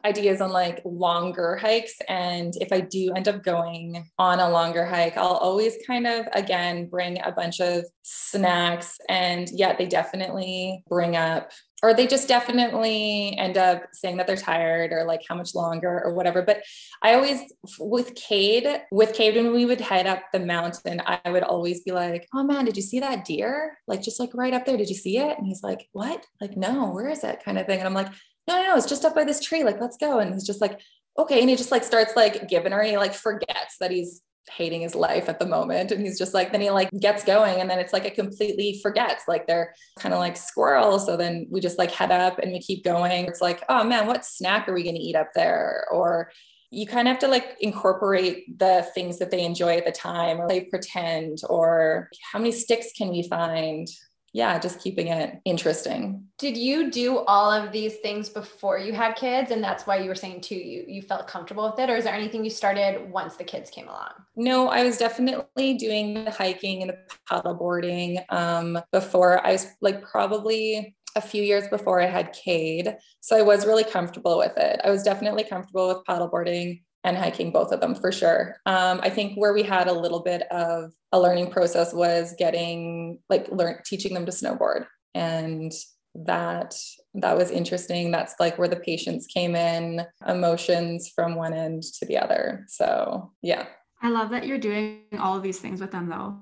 ideas 0.03 0.41
on 0.41 0.51
like 0.51 0.81
longer 0.85 1.55
hikes, 1.55 1.95
and 2.07 2.53
if 2.61 2.71
I 2.71 2.81
do 2.81 3.13
end 3.15 3.27
up 3.29 3.41
going 3.41 4.07
on 4.19 4.39
a 4.39 4.49
longer 4.49 4.85
hike, 4.85 5.17
I'll 5.17 5.37
always 5.37 5.77
kind 5.87 6.05
of 6.05 6.27
again 6.33 6.87
bring 6.87 7.19
a 7.23 7.31
bunch 7.31 7.61
of 7.61 7.85
snacks, 8.03 8.97
and 9.09 9.49
yeah, 9.51 9.75
they 9.75 9.87
definitely 9.87 10.83
bring 10.87 11.15
up 11.15 11.51
or 11.83 11.93
they 11.93 12.07
just 12.07 12.27
definitely 12.27 13.35
end 13.37 13.57
up 13.57 13.83
saying 13.93 14.17
that 14.17 14.27
they're 14.27 14.35
tired 14.35 14.91
or 14.91 15.03
like 15.03 15.21
how 15.27 15.35
much 15.35 15.53
longer 15.53 16.01
or 16.03 16.13
whatever. 16.13 16.41
But 16.41 16.63
I 17.03 17.13
always, 17.13 17.41
with 17.79 18.15
Cade, 18.15 18.81
with 18.91 19.13
Cade, 19.13 19.35
when 19.35 19.53
we 19.53 19.65
would 19.65 19.81
head 19.81 20.07
up 20.07 20.23
the 20.31 20.39
mountain, 20.39 21.01
I 21.05 21.19
would 21.29 21.43
always 21.43 21.81
be 21.81 21.91
like, 21.91 22.27
oh 22.33 22.43
man, 22.43 22.65
did 22.65 22.77
you 22.77 22.81
see 22.81 23.01
that 23.01 23.25
deer? 23.25 23.77
Like 23.87 24.01
just 24.01 24.19
like 24.19 24.31
right 24.33 24.53
up 24.53 24.65
there, 24.65 24.77
did 24.77 24.89
you 24.89 24.95
see 24.95 25.17
it? 25.17 25.37
And 25.37 25.45
he's 25.45 25.63
like, 25.63 25.87
what? 25.91 26.25
Like, 26.39 26.55
no, 26.55 26.91
where 26.91 27.09
is 27.09 27.23
it? 27.23 27.43
Kind 27.43 27.57
of 27.57 27.65
thing. 27.65 27.79
And 27.79 27.87
I'm 27.87 27.93
like, 27.93 28.11
no, 28.47 28.55
no, 28.55 28.63
no, 28.63 28.77
it's 28.77 28.89
just 28.89 29.05
up 29.05 29.15
by 29.15 29.23
this 29.23 29.41
tree. 29.41 29.63
Like, 29.63 29.81
let's 29.81 29.97
go. 29.97 30.19
And 30.19 30.33
he's 30.33 30.45
just 30.45 30.61
like, 30.61 30.79
okay. 31.17 31.41
And 31.41 31.49
he 31.49 31.55
just 31.55 31.71
like 31.71 31.83
starts 31.83 32.15
like 32.15 32.47
giving 32.47 32.71
her, 32.71 32.79
and 32.79 32.89
he 32.89 32.97
like 32.97 33.13
forgets 33.13 33.77
that 33.79 33.91
he's 33.91 34.21
hating 34.51 34.81
his 34.81 34.95
life 34.95 35.29
at 35.29 35.39
the 35.39 35.45
moment. 35.45 35.91
And 35.91 36.01
he's 36.01 36.17
just 36.17 36.33
like 36.33 36.51
then 36.51 36.61
he 36.61 36.69
like 36.69 36.89
gets 36.99 37.23
going 37.23 37.61
and 37.61 37.69
then 37.69 37.79
it's 37.79 37.93
like 37.93 38.05
it 38.05 38.15
completely 38.15 38.79
forgets 38.81 39.23
like 39.27 39.47
they're 39.47 39.73
kind 39.97 40.13
of 40.13 40.19
like 40.19 40.37
squirrels. 40.37 41.05
So 41.05 41.17
then 41.17 41.47
we 41.49 41.59
just 41.59 41.77
like 41.77 41.91
head 41.91 42.11
up 42.11 42.39
and 42.39 42.51
we 42.51 42.59
keep 42.59 42.83
going. 42.83 43.25
It's 43.25 43.41
like 43.41 43.63
oh 43.69 43.83
man 43.83 44.07
what 44.07 44.25
snack 44.25 44.67
are 44.67 44.73
we 44.73 44.83
going 44.83 44.95
to 44.95 45.01
eat 45.01 45.15
up 45.15 45.33
there? 45.33 45.85
Or 45.91 46.31
you 46.71 46.85
kind 46.85 47.07
of 47.07 47.13
have 47.13 47.21
to 47.21 47.27
like 47.27 47.55
incorporate 47.61 48.59
the 48.59 48.85
things 48.93 49.19
that 49.19 49.31
they 49.31 49.45
enjoy 49.45 49.77
at 49.77 49.85
the 49.85 49.91
time 49.91 50.41
or 50.41 50.47
they 50.47 50.61
pretend 50.61 51.39
or 51.49 52.09
how 52.31 52.39
many 52.39 52.51
sticks 52.51 52.87
can 52.97 53.09
we 53.09 53.27
find 53.27 53.87
yeah, 54.35 54.59
just 54.59 54.81
keeping 54.81 55.07
it 55.07 55.39
interesting. 55.45 56.25
Did 56.37 56.57
you 56.57 56.91
do 56.91 57.19
all 57.19 57.49
of 57.49 57.71
these 57.71 57.95
things 57.99 58.27
before 58.27 58.77
you 58.77 58.91
had 58.91 59.15
kids? 59.15 59.49
And 59.49 59.63
that's 59.63 59.87
why 59.87 59.95
you 59.99 60.09
were 60.09 60.15
saying 60.15 60.41
too, 60.41 60.55
you, 60.55 60.83
you 60.89 61.01
felt 61.01 61.25
comfortable 61.25 61.69
with 61.69 61.79
it? 61.79 61.89
Or 61.89 61.95
is 61.95 62.03
there 62.03 62.13
anything 62.13 62.43
you 62.43 62.49
started 62.49 63.09
once 63.09 63.37
the 63.37 63.45
kids 63.45 63.69
came 63.69 63.87
along? 63.87 64.09
No, 64.35 64.67
I 64.67 64.83
was 64.83 64.97
definitely 64.97 65.75
doing 65.75 66.25
the 66.25 66.31
hiking 66.31 66.81
and 66.81 66.91
the 66.91 66.97
paddleboarding 67.31 68.25
um, 68.29 68.77
before 68.91 69.39
I 69.47 69.53
was 69.53 69.67
like 69.79 70.03
probably 70.03 70.97
a 71.15 71.21
few 71.21 71.41
years 71.41 71.69
before 71.69 72.01
I 72.01 72.07
had 72.07 72.33
Cade. 72.33 72.93
So 73.21 73.37
I 73.37 73.41
was 73.41 73.65
really 73.65 73.85
comfortable 73.85 74.37
with 74.37 74.57
it. 74.57 74.81
I 74.83 74.89
was 74.89 75.03
definitely 75.03 75.45
comfortable 75.45 75.87
with 75.87 76.05
paddleboarding 76.09 76.81
and 77.05 77.15
hiking, 77.15 77.51
both 77.51 77.71
of 77.71 77.79
them 77.79 77.95
for 77.95 78.11
sure. 78.11 78.57
Um, 78.65 78.99
I 79.03 79.09
think 79.09 79.37
where 79.37 79.53
we 79.53 79.63
had 79.63 79.87
a 79.87 79.93
little 79.93 80.21
bit 80.21 80.41
of 80.51 80.91
a 81.11 81.19
learning 81.19 81.51
process 81.51 81.93
was 81.93 82.33
getting 82.37 83.19
like 83.29 83.47
learn 83.49 83.79
teaching 83.85 84.13
them 84.13 84.25
to 84.25 84.31
snowboard, 84.31 84.87
and 85.13 85.71
that 86.15 86.75
that 87.13 87.37
was 87.37 87.51
interesting. 87.51 88.09
That's 88.09 88.35
like 88.39 88.57
where 88.57 88.67
the 88.67 88.75
patience 88.77 89.27
came 89.27 89.55
in, 89.55 90.05
emotions 90.27 91.11
from 91.15 91.35
one 91.35 91.53
end 91.53 91.83
to 91.99 92.05
the 92.05 92.17
other. 92.17 92.65
So 92.67 93.31
yeah. 93.41 93.67
I 94.01 94.09
love 94.09 94.31
that 94.31 94.45
you're 94.45 94.57
doing 94.57 95.03
all 95.19 95.37
of 95.37 95.43
these 95.43 95.59
things 95.59 95.79
with 95.79 95.91
them 95.91 96.09
though, 96.09 96.37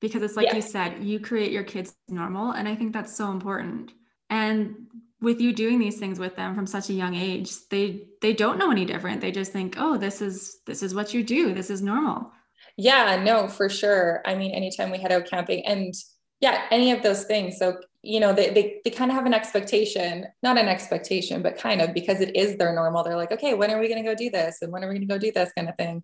because 0.00 0.22
it's 0.22 0.36
like 0.36 0.46
yeah. 0.46 0.56
you 0.56 0.62
said, 0.62 1.04
you 1.04 1.20
create 1.20 1.52
your 1.52 1.64
kids 1.64 1.94
normal, 2.08 2.52
and 2.52 2.66
I 2.66 2.74
think 2.74 2.94
that's 2.94 3.14
so 3.14 3.30
important. 3.30 3.92
And 4.30 4.74
with 5.20 5.40
you 5.40 5.52
doing 5.52 5.78
these 5.78 5.98
things 5.98 6.18
with 6.18 6.36
them 6.36 6.54
from 6.54 6.66
such 6.66 6.90
a 6.90 6.94
young 6.94 7.14
age 7.14 7.50
they 7.70 8.02
they 8.20 8.32
don't 8.32 8.58
know 8.58 8.70
any 8.70 8.84
different. 8.84 9.20
They 9.20 9.32
just 9.32 9.52
think 9.52 9.76
oh 9.78 9.96
this 9.96 10.20
is 10.20 10.58
this 10.66 10.82
is 10.82 10.94
what 10.94 11.14
you 11.14 11.22
do. 11.22 11.54
This 11.54 11.70
is 11.70 11.82
normal. 11.82 12.30
Yeah 12.76 13.22
no 13.22 13.48
for 13.48 13.68
sure. 13.68 14.22
I 14.26 14.34
mean 14.34 14.52
anytime 14.52 14.90
we 14.90 14.98
head 14.98 15.12
out 15.12 15.26
camping 15.26 15.64
and 15.66 15.94
yeah 16.40 16.66
any 16.70 16.92
of 16.92 17.02
those 17.02 17.24
things. 17.24 17.58
So 17.58 17.78
you 18.02 18.20
know 18.20 18.32
they, 18.32 18.50
they, 18.50 18.80
they 18.84 18.90
kind 18.90 19.10
of 19.10 19.16
have 19.16 19.26
an 19.26 19.34
expectation 19.34 20.26
not 20.42 20.58
an 20.58 20.68
expectation 20.68 21.42
but 21.42 21.58
kind 21.58 21.80
of 21.80 21.94
because 21.94 22.20
it 22.20 22.36
is 22.36 22.56
their 22.56 22.74
normal. 22.74 23.02
They're 23.02 23.16
like 23.16 23.32
okay 23.32 23.54
when 23.54 23.70
are 23.70 23.80
we 23.80 23.88
going 23.88 24.02
to 24.02 24.08
go 24.08 24.14
do 24.14 24.30
this? 24.30 24.58
And 24.60 24.70
when 24.70 24.84
are 24.84 24.88
we 24.88 24.96
going 24.96 25.08
to 25.08 25.14
go 25.14 25.18
do 25.18 25.32
this 25.32 25.52
kind 25.56 25.68
of 25.68 25.76
thing? 25.76 26.02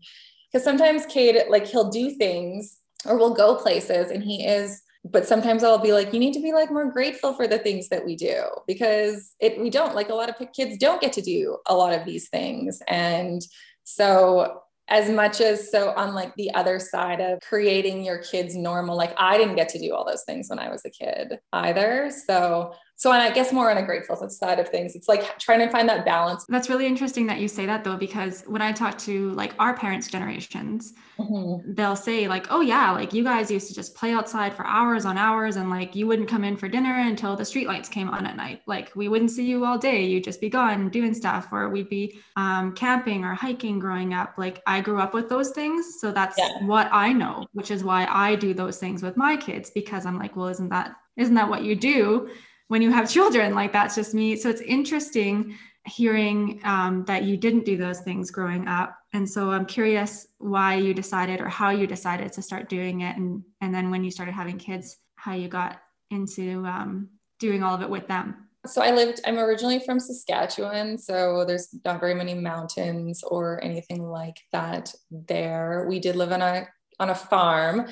Because 0.50 0.64
sometimes 0.64 1.06
Cade 1.06 1.36
like 1.50 1.66
he'll 1.66 1.90
do 1.90 2.10
things 2.10 2.78
or 3.04 3.18
we'll 3.18 3.34
go 3.34 3.56
places 3.56 4.10
and 4.10 4.22
he 4.22 4.46
is 4.46 4.82
but 5.04 5.26
sometimes 5.26 5.64
I'll 5.64 5.78
be 5.78 5.92
like, 5.92 6.12
you 6.12 6.20
need 6.20 6.34
to 6.34 6.40
be 6.40 6.52
like 6.52 6.70
more 6.70 6.90
grateful 6.90 7.34
for 7.34 7.48
the 7.48 7.58
things 7.58 7.88
that 7.88 8.04
we 8.04 8.14
do 8.14 8.44
because 8.66 9.32
it 9.40 9.58
we 9.60 9.68
don't 9.68 9.94
like 9.94 10.10
a 10.10 10.14
lot 10.14 10.28
of 10.28 10.52
kids 10.52 10.78
don't 10.78 11.00
get 11.00 11.12
to 11.14 11.22
do 11.22 11.58
a 11.66 11.74
lot 11.74 11.92
of 11.92 12.04
these 12.04 12.28
things. 12.28 12.80
And 12.86 13.42
so 13.84 14.62
as 14.88 15.08
much 15.08 15.40
as 15.40 15.70
so 15.70 15.90
on 15.92 16.14
like 16.14 16.34
the 16.36 16.52
other 16.54 16.78
side 16.78 17.20
of 17.20 17.40
creating 17.40 18.04
your 18.04 18.18
kids 18.18 18.54
normal, 18.54 18.96
like 18.96 19.14
I 19.16 19.38
didn't 19.38 19.56
get 19.56 19.68
to 19.70 19.78
do 19.78 19.92
all 19.92 20.04
those 20.04 20.24
things 20.24 20.48
when 20.48 20.58
I 20.58 20.70
was 20.70 20.84
a 20.84 20.90
kid 20.90 21.40
either. 21.52 22.12
So 22.26 22.74
so 23.02 23.10
I 23.10 23.32
guess 23.32 23.52
more 23.52 23.68
on 23.68 23.78
a 23.78 23.82
grateful 23.82 24.14
side 24.28 24.60
of 24.60 24.68
things, 24.68 24.94
it's 24.94 25.08
like 25.08 25.36
trying 25.40 25.58
to 25.58 25.68
find 25.68 25.88
that 25.88 26.04
balance. 26.04 26.46
That's 26.48 26.70
really 26.70 26.86
interesting 26.86 27.26
that 27.26 27.40
you 27.40 27.48
say 27.48 27.66
that 27.66 27.82
though, 27.82 27.96
because 27.96 28.44
when 28.46 28.62
I 28.62 28.70
talk 28.70 28.96
to 28.98 29.30
like 29.32 29.54
our 29.58 29.76
parents' 29.76 30.06
generations, 30.06 30.94
mm-hmm. 31.18 31.72
they'll 31.74 31.96
say 31.96 32.28
like, 32.28 32.46
"Oh 32.50 32.60
yeah, 32.60 32.92
like 32.92 33.12
you 33.12 33.24
guys 33.24 33.50
used 33.50 33.66
to 33.66 33.74
just 33.74 33.96
play 33.96 34.12
outside 34.12 34.54
for 34.54 34.64
hours 34.64 35.04
on 35.04 35.18
hours, 35.18 35.56
and 35.56 35.68
like 35.68 35.96
you 35.96 36.06
wouldn't 36.06 36.28
come 36.28 36.44
in 36.44 36.56
for 36.56 36.68
dinner 36.68 37.00
until 37.00 37.34
the 37.34 37.42
streetlights 37.42 37.90
came 37.90 38.08
on 38.08 38.24
at 38.24 38.36
night. 38.36 38.62
Like 38.66 38.94
we 38.94 39.08
wouldn't 39.08 39.32
see 39.32 39.46
you 39.46 39.64
all 39.64 39.78
day. 39.78 40.04
You'd 40.04 40.22
just 40.22 40.40
be 40.40 40.48
gone 40.48 40.88
doing 40.88 41.12
stuff, 41.12 41.48
or 41.50 41.70
we'd 41.70 41.88
be 41.88 42.20
um, 42.36 42.72
camping 42.72 43.24
or 43.24 43.34
hiking 43.34 43.80
growing 43.80 44.14
up. 44.14 44.34
Like 44.38 44.62
I 44.64 44.80
grew 44.80 45.00
up 45.00 45.12
with 45.12 45.28
those 45.28 45.50
things, 45.50 45.98
so 45.98 46.12
that's 46.12 46.38
yeah. 46.38 46.64
what 46.66 46.88
I 46.92 47.12
know, 47.12 47.48
which 47.52 47.72
is 47.72 47.82
why 47.82 48.06
I 48.08 48.36
do 48.36 48.54
those 48.54 48.78
things 48.78 49.02
with 49.02 49.16
my 49.16 49.36
kids 49.36 49.70
because 49.70 50.06
I'm 50.06 50.20
like, 50.20 50.36
well, 50.36 50.46
isn't 50.46 50.68
that 50.68 50.94
isn't 51.16 51.34
that 51.34 51.50
what 51.50 51.64
you 51.64 51.74
do? 51.74 52.30
When 52.68 52.82
you 52.82 52.90
have 52.90 53.10
children 53.10 53.54
like 53.54 53.72
that's 53.72 53.94
just 53.94 54.14
me. 54.14 54.36
So 54.36 54.48
it's 54.48 54.60
interesting 54.60 55.56
hearing 55.84 56.60
um, 56.64 57.04
that 57.06 57.24
you 57.24 57.36
didn't 57.36 57.64
do 57.64 57.76
those 57.76 58.00
things 58.00 58.30
growing 58.30 58.68
up. 58.68 58.98
And 59.12 59.28
so 59.28 59.50
i'm 59.50 59.66
curious 59.66 60.26
why 60.38 60.74
you 60.76 60.94
decided 60.94 61.40
or 61.40 61.48
how 61.48 61.70
you 61.70 61.86
decided 61.86 62.32
to 62.32 62.42
start 62.42 62.68
doing 62.68 63.02
it 63.02 63.16
and 63.16 63.42
and 63.60 63.74
then 63.74 63.90
when 63.90 64.04
you 64.04 64.10
started 64.10 64.32
having 64.32 64.58
kids 64.58 64.96
how 65.16 65.34
you 65.34 65.48
got 65.48 65.80
into 66.10 66.64
um, 66.66 67.08
doing 67.38 67.62
all 67.62 67.74
of 67.74 67.82
it 67.82 67.90
with 67.90 68.06
them. 68.08 68.48
So 68.64 68.80
i 68.80 68.90
lived 68.90 69.20
i'm 69.26 69.38
originally 69.38 69.80
from 69.80 69.98
saskatchewan 69.98 70.98
so 70.98 71.44
there's 71.44 71.68
not 71.84 72.00
very 72.00 72.14
many 72.14 72.34
mountains 72.34 73.22
or 73.22 73.62
anything 73.62 74.08
like 74.08 74.38
that 74.52 74.94
there. 75.10 75.86
We 75.88 75.98
did 75.98 76.16
live 76.16 76.32
on 76.32 76.42
a 76.42 76.68
on 77.00 77.10
a 77.10 77.14
farm 77.14 77.88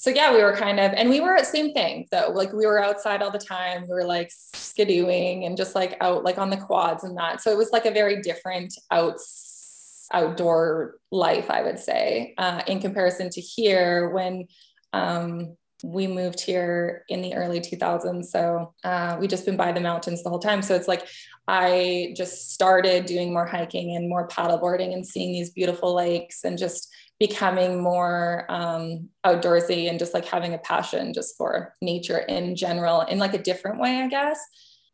so 0.00 0.10
yeah, 0.10 0.32
we 0.32 0.44
were 0.44 0.54
kind 0.54 0.78
of, 0.78 0.92
and 0.92 1.10
we 1.10 1.18
were 1.18 1.36
same 1.42 1.72
thing 1.72 2.06
though. 2.12 2.30
Like 2.32 2.52
we 2.52 2.66
were 2.66 2.80
outside 2.80 3.20
all 3.20 3.32
the 3.32 3.38
time. 3.38 3.82
We 3.82 3.88
were 3.88 4.04
like 4.04 4.30
skidooing 4.54 5.44
and 5.44 5.56
just 5.56 5.74
like 5.74 5.96
out 6.00 6.22
like 6.22 6.38
on 6.38 6.50
the 6.50 6.56
quads 6.56 7.02
and 7.02 7.16
that. 7.16 7.40
So 7.40 7.50
it 7.50 7.58
was 7.58 7.72
like 7.72 7.84
a 7.84 7.90
very 7.90 8.22
different 8.22 8.72
outs 8.92 10.06
outdoor 10.12 10.98
life, 11.10 11.50
I 11.50 11.62
would 11.62 11.80
say, 11.80 12.34
uh, 12.38 12.62
in 12.68 12.78
comparison 12.78 13.28
to 13.30 13.40
here 13.40 14.10
when 14.10 14.46
um, 14.92 15.56
we 15.82 16.06
moved 16.06 16.40
here 16.42 17.04
in 17.08 17.20
the 17.20 17.34
early 17.34 17.58
2000s. 17.58 18.26
So 18.26 18.74
uh, 18.84 19.16
we 19.18 19.26
just 19.26 19.46
been 19.46 19.56
by 19.56 19.72
the 19.72 19.80
mountains 19.80 20.22
the 20.22 20.30
whole 20.30 20.38
time. 20.38 20.62
So 20.62 20.76
it's 20.76 20.86
like 20.86 21.08
I 21.48 22.14
just 22.16 22.52
started 22.52 23.06
doing 23.06 23.32
more 23.32 23.46
hiking 23.46 23.96
and 23.96 24.08
more 24.08 24.28
paddleboarding 24.28 24.92
and 24.92 25.04
seeing 25.04 25.32
these 25.32 25.50
beautiful 25.50 25.92
lakes 25.92 26.44
and 26.44 26.56
just 26.56 26.88
becoming 27.18 27.82
more 27.82 28.46
um, 28.48 29.08
outdoorsy 29.26 29.88
and 29.90 29.98
just 29.98 30.14
like 30.14 30.24
having 30.24 30.54
a 30.54 30.58
passion 30.58 31.12
just 31.12 31.36
for 31.36 31.74
nature 31.82 32.18
in 32.18 32.54
general 32.54 33.00
in 33.02 33.18
like 33.18 33.34
a 33.34 33.42
different 33.42 33.80
way, 33.80 34.00
I 34.02 34.08
guess. 34.08 34.38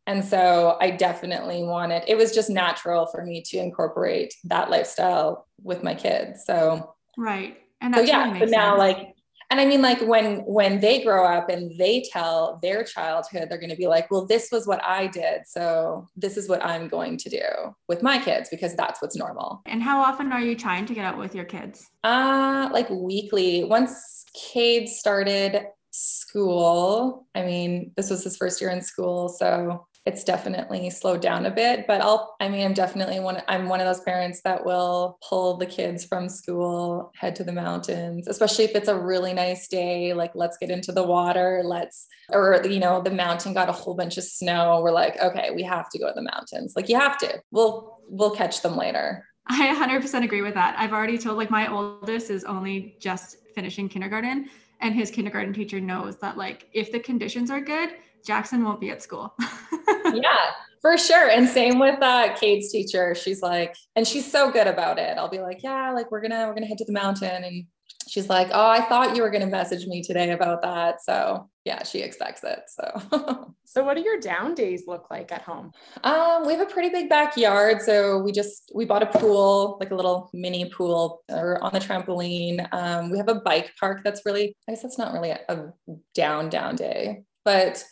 And 0.06 0.24
so 0.24 0.76
I 0.80 0.90
definitely 0.90 1.62
wanted, 1.62 2.04
it 2.06 2.16
was 2.16 2.34
just 2.34 2.50
natural 2.50 3.06
for 3.06 3.24
me 3.24 3.42
to 3.46 3.58
incorporate 3.58 4.34
that 4.44 4.70
lifestyle 4.70 5.46
with 5.62 5.82
my 5.82 5.94
kids. 5.94 6.44
So, 6.44 6.94
right. 7.16 7.58
And 7.80 7.92
that's 7.92 8.08
so 8.08 8.16
yeah, 8.16 8.38
but 8.38 8.50
now 8.50 8.72
sense. 8.72 8.78
like 8.78 9.13
and 9.54 9.60
i 9.60 9.64
mean 9.64 9.80
like 9.80 10.00
when 10.00 10.38
when 10.40 10.80
they 10.80 11.00
grow 11.00 11.24
up 11.24 11.48
and 11.48 11.78
they 11.78 12.02
tell 12.12 12.58
their 12.60 12.82
childhood 12.82 13.46
they're 13.48 13.58
going 13.58 13.70
to 13.70 13.76
be 13.76 13.86
like 13.86 14.10
well 14.10 14.26
this 14.26 14.50
was 14.50 14.66
what 14.66 14.84
i 14.84 15.06
did 15.06 15.46
so 15.46 16.08
this 16.16 16.36
is 16.36 16.48
what 16.48 16.64
i'm 16.64 16.88
going 16.88 17.16
to 17.16 17.30
do 17.30 17.46
with 17.86 18.02
my 18.02 18.18
kids 18.18 18.48
because 18.48 18.74
that's 18.74 19.00
what's 19.00 19.14
normal. 19.16 19.62
And 19.66 19.80
how 19.80 20.00
often 20.00 20.32
are 20.32 20.40
you 20.40 20.56
trying 20.56 20.86
to 20.86 20.94
get 20.94 21.04
out 21.04 21.18
with 21.18 21.34
your 21.34 21.44
kids? 21.44 21.90
Uh 22.02 22.68
like 22.72 22.90
weekly. 22.90 23.62
Once 23.62 24.24
Cade 24.34 24.88
started 24.88 25.66
school 25.96 27.24
i 27.36 27.42
mean 27.42 27.92
this 27.96 28.10
was 28.10 28.24
his 28.24 28.36
first 28.36 28.60
year 28.60 28.70
in 28.70 28.82
school 28.82 29.28
so 29.28 29.86
it's 30.06 30.22
definitely 30.22 30.90
slowed 30.90 31.22
down 31.22 31.46
a 31.46 31.50
bit 31.50 31.86
but 31.86 32.00
i'll 32.00 32.36
i 32.40 32.48
mean 32.48 32.64
i'm 32.64 32.74
definitely 32.74 33.20
one 33.20 33.40
i'm 33.48 33.68
one 33.68 33.80
of 33.80 33.86
those 33.86 34.00
parents 34.02 34.40
that 34.42 34.64
will 34.64 35.18
pull 35.26 35.56
the 35.56 35.66
kids 35.66 36.04
from 36.04 36.28
school 36.28 37.10
head 37.16 37.34
to 37.34 37.44
the 37.44 37.52
mountains 37.52 38.28
especially 38.28 38.64
if 38.64 38.74
it's 38.74 38.88
a 38.88 38.98
really 38.98 39.32
nice 39.32 39.66
day 39.68 40.12
like 40.12 40.32
let's 40.34 40.58
get 40.58 40.70
into 40.70 40.92
the 40.92 41.02
water 41.02 41.62
let's 41.64 42.06
or 42.30 42.62
you 42.66 42.80
know 42.80 43.02
the 43.02 43.10
mountain 43.10 43.54
got 43.54 43.68
a 43.68 43.72
whole 43.72 43.94
bunch 43.94 44.16
of 44.18 44.24
snow 44.24 44.80
we're 44.82 44.90
like 44.90 45.18
okay 45.20 45.50
we 45.54 45.62
have 45.62 45.88
to 45.90 45.98
go 45.98 46.08
to 46.08 46.14
the 46.14 46.22
mountains. 46.22 46.74
Like 46.76 46.88
you 46.88 46.98
have 46.98 47.18
to. 47.18 47.42
We'll 47.50 47.98
we'll 48.08 48.30
catch 48.30 48.62
them 48.62 48.76
later. 48.76 49.26
I 49.46 49.74
100% 49.74 50.24
agree 50.24 50.40
with 50.40 50.54
that. 50.54 50.74
I've 50.78 50.92
already 50.92 51.18
told 51.18 51.36
like 51.36 51.50
my 51.50 51.70
oldest 51.70 52.30
is 52.30 52.44
only 52.44 52.96
just 52.98 53.36
finishing 53.54 53.88
kindergarten 53.88 54.48
and 54.80 54.94
his 54.94 55.10
kindergarten 55.10 55.52
teacher 55.52 55.80
knows 55.80 56.18
that 56.18 56.36
like 56.36 56.68
if 56.72 56.90
the 56.92 56.98
conditions 56.98 57.50
are 57.50 57.60
good 57.60 57.90
Jackson 58.24 58.64
won't 58.64 58.80
be 58.80 58.90
at 58.90 59.02
school. 59.02 59.34
yeah, 60.12 60.50
for 60.80 60.98
sure. 60.98 61.28
And 61.30 61.48
same 61.48 61.78
with 61.78 62.00
uh, 62.02 62.34
Cade's 62.36 62.70
teacher. 62.70 63.14
She's 63.14 63.42
like, 63.42 63.76
and 63.96 64.06
she's 64.06 64.30
so 64.30 64.50
good 64.50 64.66
about 64.66 64.98
it. 64.98 65.16
I'll 65.16 65.30
be 65.30 65.40
like, 65.40 65.62
yeah, 65.62 65.92
like 65.92 66.10
we're 66.10 66.20
gonna 66.20 66.46
we're 66.46 66.54
gonna 66.54 66.66
head 66.66 66.78
to 66.78 66.84
the 66.84 66.92
mountain, 66.92 67.44
and 67.44 67.66
she's 68.08 68.28
like, 68.28 68.48
oh, 68.52 68.68
I 68.68 68.82
thought 68.82 69.16
you 69.16 69.22
were 69.22 69.30
gonna 69.30 69.46
message 69.46 69.86
me 69.86 70.02
today 70.02 70.30
about 70.30 70.62
that. 70.62 71.02
So 71.02 71.48
yeah, 71.64 71.82
she 71.82 72.00
expects 72.00 72.44
it. 72.44 72.60
So. 72.68 73.54
so 73.64 73.82
what 73.82 73.96
do 73.96 74.02
your 74.02 74.20
down 74.20 74.54
days 74.54 74.84
look 74.86 75.10
like 75.10 75.32
at 75.32 75.42
home? 75.42 75.72
Um, 76.02 76.46
we 76.46 76.52
have 76.52 76.60
a 76.60 76.70
pretty 76.70 76.90
big 76.90 77.08
backyard, 77.08 77.80
so 77.80 78.18
we 78.18 78.30
just 78.30 78.70
we 78.74 78.84
bought 78.84 79.02
a 79.02 79.18
pool, 79.18 79.78
like 79.80 79.90
a 79.90 79.94
little 79.94 80.30
mini 80.34 80.68
pool, 80.68 81.22
or 81.30 81.62
on 81.62 81.72
the 81.72 81.80
trampoline. 81.80 82.68
Um, 82.72 83.10
we 83.10 83.16
have 83.16 83.28
a 83.28 83.36
bike 83.36 83.72
park 83.80 84.02
that's 84.04 84.20
really, 84.26 84.54
I 84.68 84.72
guess 84.72 84.82
that's 84.82 84.98
not 84.98 85.12
really 85.12 85.30
a, 85.30 85.40
a 85.48 85.72
down 86.14 86.50
down 86.50 86.76
day, 86.76 87.24
but 87.44 87.82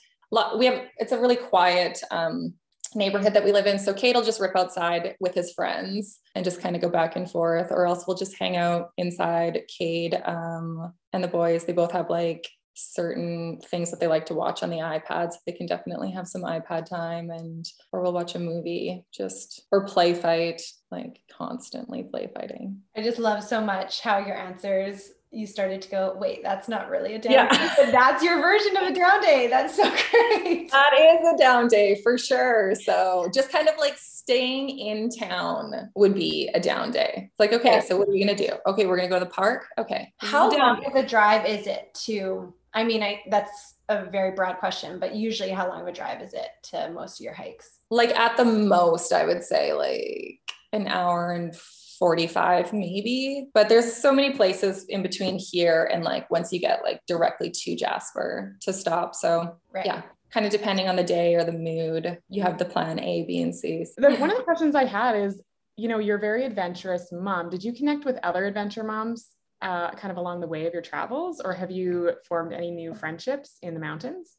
we 0.57 0.67
have 0.67 0.83
it's 0.99 1.13
a 1.13 1.21
really 1.21 1.37
quiet 1.37 2.03
um, 2.11 2.55
neighborhood 2.95 3.35
that 3.35 3.45
we 3.45 3.53
live 3.53 3.67
in. 3.67 3.79
So 3.79 3.95
Cade 3.95 4.17
will 4.17 4.25
just 4.25 4.41
rip 4.41 4.57
outside 4.57 5.15
with 5.21 5.35
his 5.35 5.53
friends 5.53 6.21
and 6.35 6.45
just 6.45 6.61
kind 6.61 6.77
of 6.77 6.83
go 6.83 6.89
back 6.89 7.17
and 7.17 7.31
forth, 7.31 7.69
or 7.71 7.87
else 7.87 8.05
we'll 8.07 8.17
just 8.17 8.39
hang 8.39 8.57
out 8.57 8.91
inside. 8.97 9.63
Cade 9.69 10.21
um, 10.25 10.93
and 11.13 11.23
the 11.23 11.29
boys, 11.29 11.65
they 11.65 11.73
both 11.73 11.93
have 11.93 12.11
like 12.11 12.49
certain 12.75 13.61
things 13.71 13.91
that 13.91 14.01
they 14.01 14.07
like 14.07 14.25
to 14.27 14.35
watch 14.35 14.63
on 14.63 14.71
the 14.71 14.79
iPads. 14.79 15.35
They 15.47 15.53
can 15.53 15.67
definitely 15.67 16.11
have 16.13 16.27
some 16.27 16.43
iPad 16.43 16.87
time 16.87 17.31
and 17.31 17.67
or 17.93 18.01
we'll 18.01 18.13
watch 18.13 18.35
a 18.35 18.39
movie 18.39 19.05
just 19.13 19.67
or 19.71 19.85
play 19.85 20.15
fight, 20.15 20.63
like 20.91 21.21
constantly 21.31 22.03
play 22.05 22.31
fighting. 22.35 22.81
I 22.97 23.03
just 23.03 23.19
love 23.19 23.45
so 23.45 23.61
much 23.61 24.01
how 24.01 24.19
your 24.19 24.37
answers 24.37 25.11
you 25.33 25.47
started 25.47 25.81
to 25.81 25.89
go, 25.89 26.17
wait, 26.21 26.43
that's 26.43 26.69
not 26.69 26.91
really 26.91 27.15
a 27.15 27.19
down 27.19 27.33
yeah. 27.33 27.49
day, 27.49 27.75
but 27.79 27.91
that's 27.91 28.23
your 28.23 28.41
version 28.41 28.77
of 28.77 28.83
a 28.85 28.93
down 28.93 29.21
day. 29.23 29.49
That's 29.49 29.75
so 29.75 29.83
great. 30.11 30.71
That 30.71 30.93
is 30.93 31.35
a 31.35 31.39
down 31.39 31.69
day 31.69 32.01
for 32.03 32.19
sure. 32.19 32.75
So 32.75 33.31
just 33.33 33.51
kind 33.51 33.67
of 33.67 33.75
like 33.79 33.97
staying 33.97 34.79
in 34.79 35.09
town 35.09 35.91
would 35.95 36.15
be 36.15 36.51
a 36.55 36.61
down 36.61 36.91
day. 36.91 37.31
It's 37.31 37.41
like, 37.41 37.55
okay, 37.55 37.77
yeah. 37.77 37.81
so 37.81 37.97
what 37.97 38.09
are 38.09 38.13
we 38.13 38.21
gonna 38.25 38.37
do? 38.37 38.51
Okay, 38.67 38.87
we're 38.87 38.97
gonna 38.97 39.09
go 39.09 39.19
to 39.19 39.25
the 39.25 39.31
park. 39.31 39.69
Okay. 39.79 40.13
How 40.19 40.51
long 40.51 40.85
of 40.85 40.95
a 40.95 41.07
drive 41.07 41.47
is 41.47 41.67
it 41.67 41.95
to? 42.05 42.53
I 42.75 42.85
mean, 42.85 43.03
I 43.03 43.23
that's 43.31 43.75
a 43.89 44.05
very 44.05 44.33
broad 44.33 44.59
question, 44.59 44.99
but 44.99 45.15
usually 45.15 45.51
how 45.51 45.67
long 45.67 45.81
of 45.81 45.87
a 45.87 45.93
drive 45.93 46.21
is 46.21 46.35
it 46.35 46.49
to 46.65 46.91
most 46.91 47.21
of 47.21 47.25
your 47.25 47.35
hikes? 47.35 47.79
Like 47.91 48.11
at 48.11 48.37
the 48.37 48.45
most, 48.45 49.13
I 49.13 49.25
would 49.25 49.43
say 49.43 49.73
like 49.73 50.41
an 50.73 50.89
hour 50.89 51.33
and 51.33 51.55
45 52.03 52.73
maybe 52.73 53.47
but 53.55 53.69
there's 53.69 53.93
so 53.93 54.13
many 54.13 54.33
places 54.33 54.87
in 54.89 55.03
between 55.03 55.39
here 55.39 55.89
and 55.93 56.03
like 56.03 56.29
once 56.33 56.53
you 56.53 56.59
get 56.59 56.83
like 56.83 57.01
directly 57.07 57.49
to 57.49 57.77
jasper 57.77 58.57
to 58.63 58.73
stop. 58.73 59.15
So 59.15 59.55
right. 59.73 59.87
yeah 59.87 60.03
kind 60.33 60.45
of 60.45 60.51
depending 60.51 60.89
on 60.89 60.97
the 60.97 61.05
day 61.05 61.37
or 61.37 61.45
the 61.45 61.53
mood 61.53 62.19
you 62.29 62.43
have 62.43 62.59
the 62.59 62.65
plan 62.65 62.99
a 62.99 63.23
b 63.23 63.41
and 63.41 63.55
c. 63.55 63.87
The, 63.97 64.17
one 64.17 64.33
of 64.33 64.37
the 64.37 64.43
questions 64.43 64.75
i 64.75 64.85
had 64.85 65.15
is 65.15 65.41
you 65.77 65.87
know 65.87 66.01
you're 66.01 66.19
very 66.19 66.45
adventurous 66.45 67.13
mom. 67.13 67.51
Did 67.51 67.63
you 67.63 67.73
connect 67.73 68.05
with 68.05 68.19
other 68.25 68.47
adventure 68.47 68.83
moms 68.83 69.29
uh, 69.61 69.93
kind 69.93 70.11
of 70.11 70.17
along 70.17 70.41
the 70.41 70.49
way 70.49 70.67
of 70.67 70.73
your 70.73 70.83
travels 70.83 71.41
or 71.41 71.53
have 71.53 71.71
you 71.71 72.15
formed 72.29 72.53
any 72.53 72.73
new 72.73 72.95
friendships 72.95 73.59
in 73.63 73.75
the 73.75 73.81
mountains? 73.81 74.35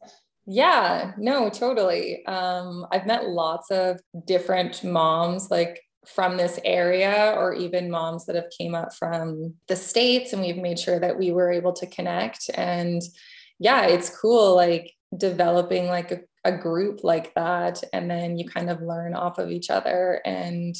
Yeah 0.46 1.14
no 1.18 1.50
totally. 1.50 2.26
Um, 2.26 2.86
i've 2.92 3.06
met 3.06 3.30
lots 3.30 3.72
of 3.72 4.02
different 4.26 4.84
moms 4.84 5.50
like 5.50 5.80
from 6.08 6.38
this 6.38 6.60
area 6.66 7.34
or 7.38 7.54
even 7.54 7.90
moms 7.90 8.26
that 8.26 8.36
have 8.36 8.50
came 8.58 8.76
up 8.76 8.94
from 8.94 9.54
the 9.68 9.76
states 9.76 10.34
and 10.34 10.42
we've 10.42 10.58
made 10.58 10.80
sure 10.80 11.00
that 11.00 11.18
we 11.18 11.32
were 11.32 11.52
able 11.52 11.74
to 11.74 11.88
connect. 11.88 12.50
And 12.56 13.02
yeah 13.60 13.86
it's 13.86 14.16
cool 14.20 14.56
like 14.56 14.92
developing 15.16 15.88
like 15.88 16.12
a, 16.12 16.20
a 16.44 16.52
group 16.52 17.04
like 17.04 17.34
that 17.36 17.84
and 17.94 18.10
then 18.10 18.38
you 18.38 18.48
kind 18.48 18.70
of 18.70 18.82
learn 18.82 19.14
off 19.16 19.38
of 19.38 19.52
each 19.52 19.70
other. 19.70 20.22
And 20.26 20.76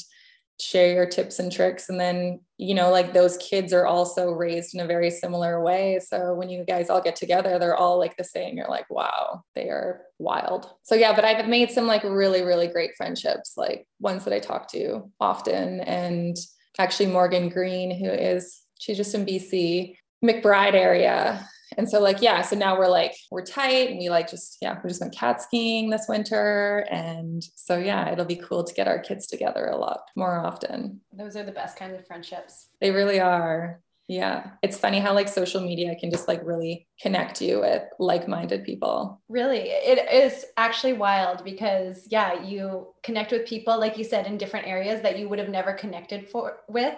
share 0.60 0.92
your 0.92 1.06
tips 1.06 1.38
and 1.38 1.50
tricks. 1.50 1.88
And 1.88 1.98
then 1.98 2.40
you 2.58 2.74
know 2.74 2.90
like 2.90 3.12
those 3.12 3.36
kids 3.38 3.72
are 3.72 3.86
also 3.86 4.30
raised 4.30 4.74
in 4.74 4.80
a 4.80 4.86
very 4.86 5.10
similar 5.10 5.62
way. 5.62 6.00
So 6.00 6.34
when 6.34 6.48
you 6.48 6.64
guys 6.64 6.90
all 6.90 7.02
get 7.02 7.16
together 7.16 7.58
they're 7.58 7.76
all 7.76 7.98
like 7.98 8.16
the 8.16 8.24
same. 8.24 8.56
You're 8.56 8.68
like 8.68 8.88
wow 8.90 9.42
they 9.54 9.68
are 9.68 10.02
wild. 10.18 10.70
So 10.82 10.94
yeah 10.94 11.14
but 11.14 11.24
i've 11.24 11.48
made 11.48 11.70
some 11.70 11.86
like 11.86 12.04
really 12.04 12.42
really 12.42 12.68
great 12.68 12.94
friendships 12.96 13.54
like 13.56 13.86
ones 14.00 14.24
that 14.24 14.34
i 14.34 14.38
talk 14.38 14.70
to 14.72 15.10
often. 15.20 15.80
And 15.80 16.36
actually 16.78 17.06
morgan 17.06 17.48
green 17.48 17.96
who 17.96 18.10
is 18.10 18.62
she's 18.80 18.96
just 18.96 19.14
in 19.14 19.24
bc 19.24 19.94
mcbride 20.24 20.74
area 20.74 21.48
and 21.76 21.88
so 21.88 22.00
like 22.00 22.20
yeah 22.22 22.42
so 22.42 22.56
now 22.56 22.78
we're 22.78 22.88
like 22.88 23.14
we're 23.30 23.44
tight 23.44 23.90
and 23.90 23.98
we 23.98 24.08
like 24.08 24.30
just 24.30 24.58
yeah 24.60 24.78
we 24.82 24.88
just 24.88 25.00
went 25.00 25.14
cat 25.14 25.42
skiing 25.42 25.90
this 25.90 26.06
winter. 26.08 26.86
And 26.90 27.42
so 27.54 27.78
yeah 27.78 28.10
it'll 28.10 28.24
be 28.24 28.36
cool 28.36 28.64
to 28.64 28.74
get 28.74 28.88
our 28.88 28.98
kids 28.98 29.26
together 29.26 29.66
a 29.66 29.76
lot 29.76 30.00
more 30.16 30.36
often. 30.38 31.00
Those 31.12 31.36
are 31.36 31.44
the 31.44 31.52
best 31.52 31.78
kinds 31.78 31.98
of 31.98 32.06
friendships. 32.06 32.68
They 32.80 32.90
really 32.90 33.20
are. 33.20 33.80
Yeah. 34.06 34.50
It's 34.62 34.76
funny 34.76 35.00
how 35.00 35.14
like 35.14 35.28
social 35.28 35.62
media 35.62 35.96
can 35.98 36.10
just 36.10 36.28
like 36.28 36.44
really 36.44 36.86
connect 37.00 37.40
you 37.40 37.60
with 37.60 37.84
like-minded 37.98 38.62
people. 38.62 39.22
Really. 39.30 39.70
It 39.70 40.12
is 40.12 40.44
actually 40.56 40.92
wild 40.92 41.42
because 41.44 42.06
yeah 42.10 42.42
you 42.42 42.88
connect 43.02 43.32
with 43.32 43.46
people 43.46 43.78
like 43.78 43.96
you 43.96 44.04
said 44.04 44.26
in 44.26 44.38
different 44.38 44.66
areas 44.66 45.00
that 45.02 45.18
you 45.18 45.28
would 45.28 45.38
have 45.38 45.48
never 45.48 45.72
connected 45.72 46.28
for 46.28 46.58
with 46.68 46.96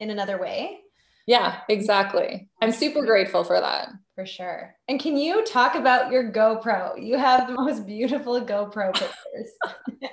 in 0.00 0.10
another 0.10 0.40
way 0.40 0.80
yeah, 1.26 1.60
exactly. 1.68 2.48
I'm 2.60 2.72
super 2.72 3.04
grateful 3.04 3.44
for 3.44 3.60
that. 3.60 3.88
For 4.14 4.26
sure. 4.26 4.74
And 4.88 5.00
can 5.00 5.16
you 5.16 5.44
talk 5.44 5.74
about 5.74 6.12
your 6.12 6.30
GoPro? 6.30 7.04
You 7.04 7.18
have 7.18 7.48
the 7.48 7.54
most 7.54 7.86
beautiful 7.86 8.40
GoPro 8.40 8.92
pictures. 8.92 9.50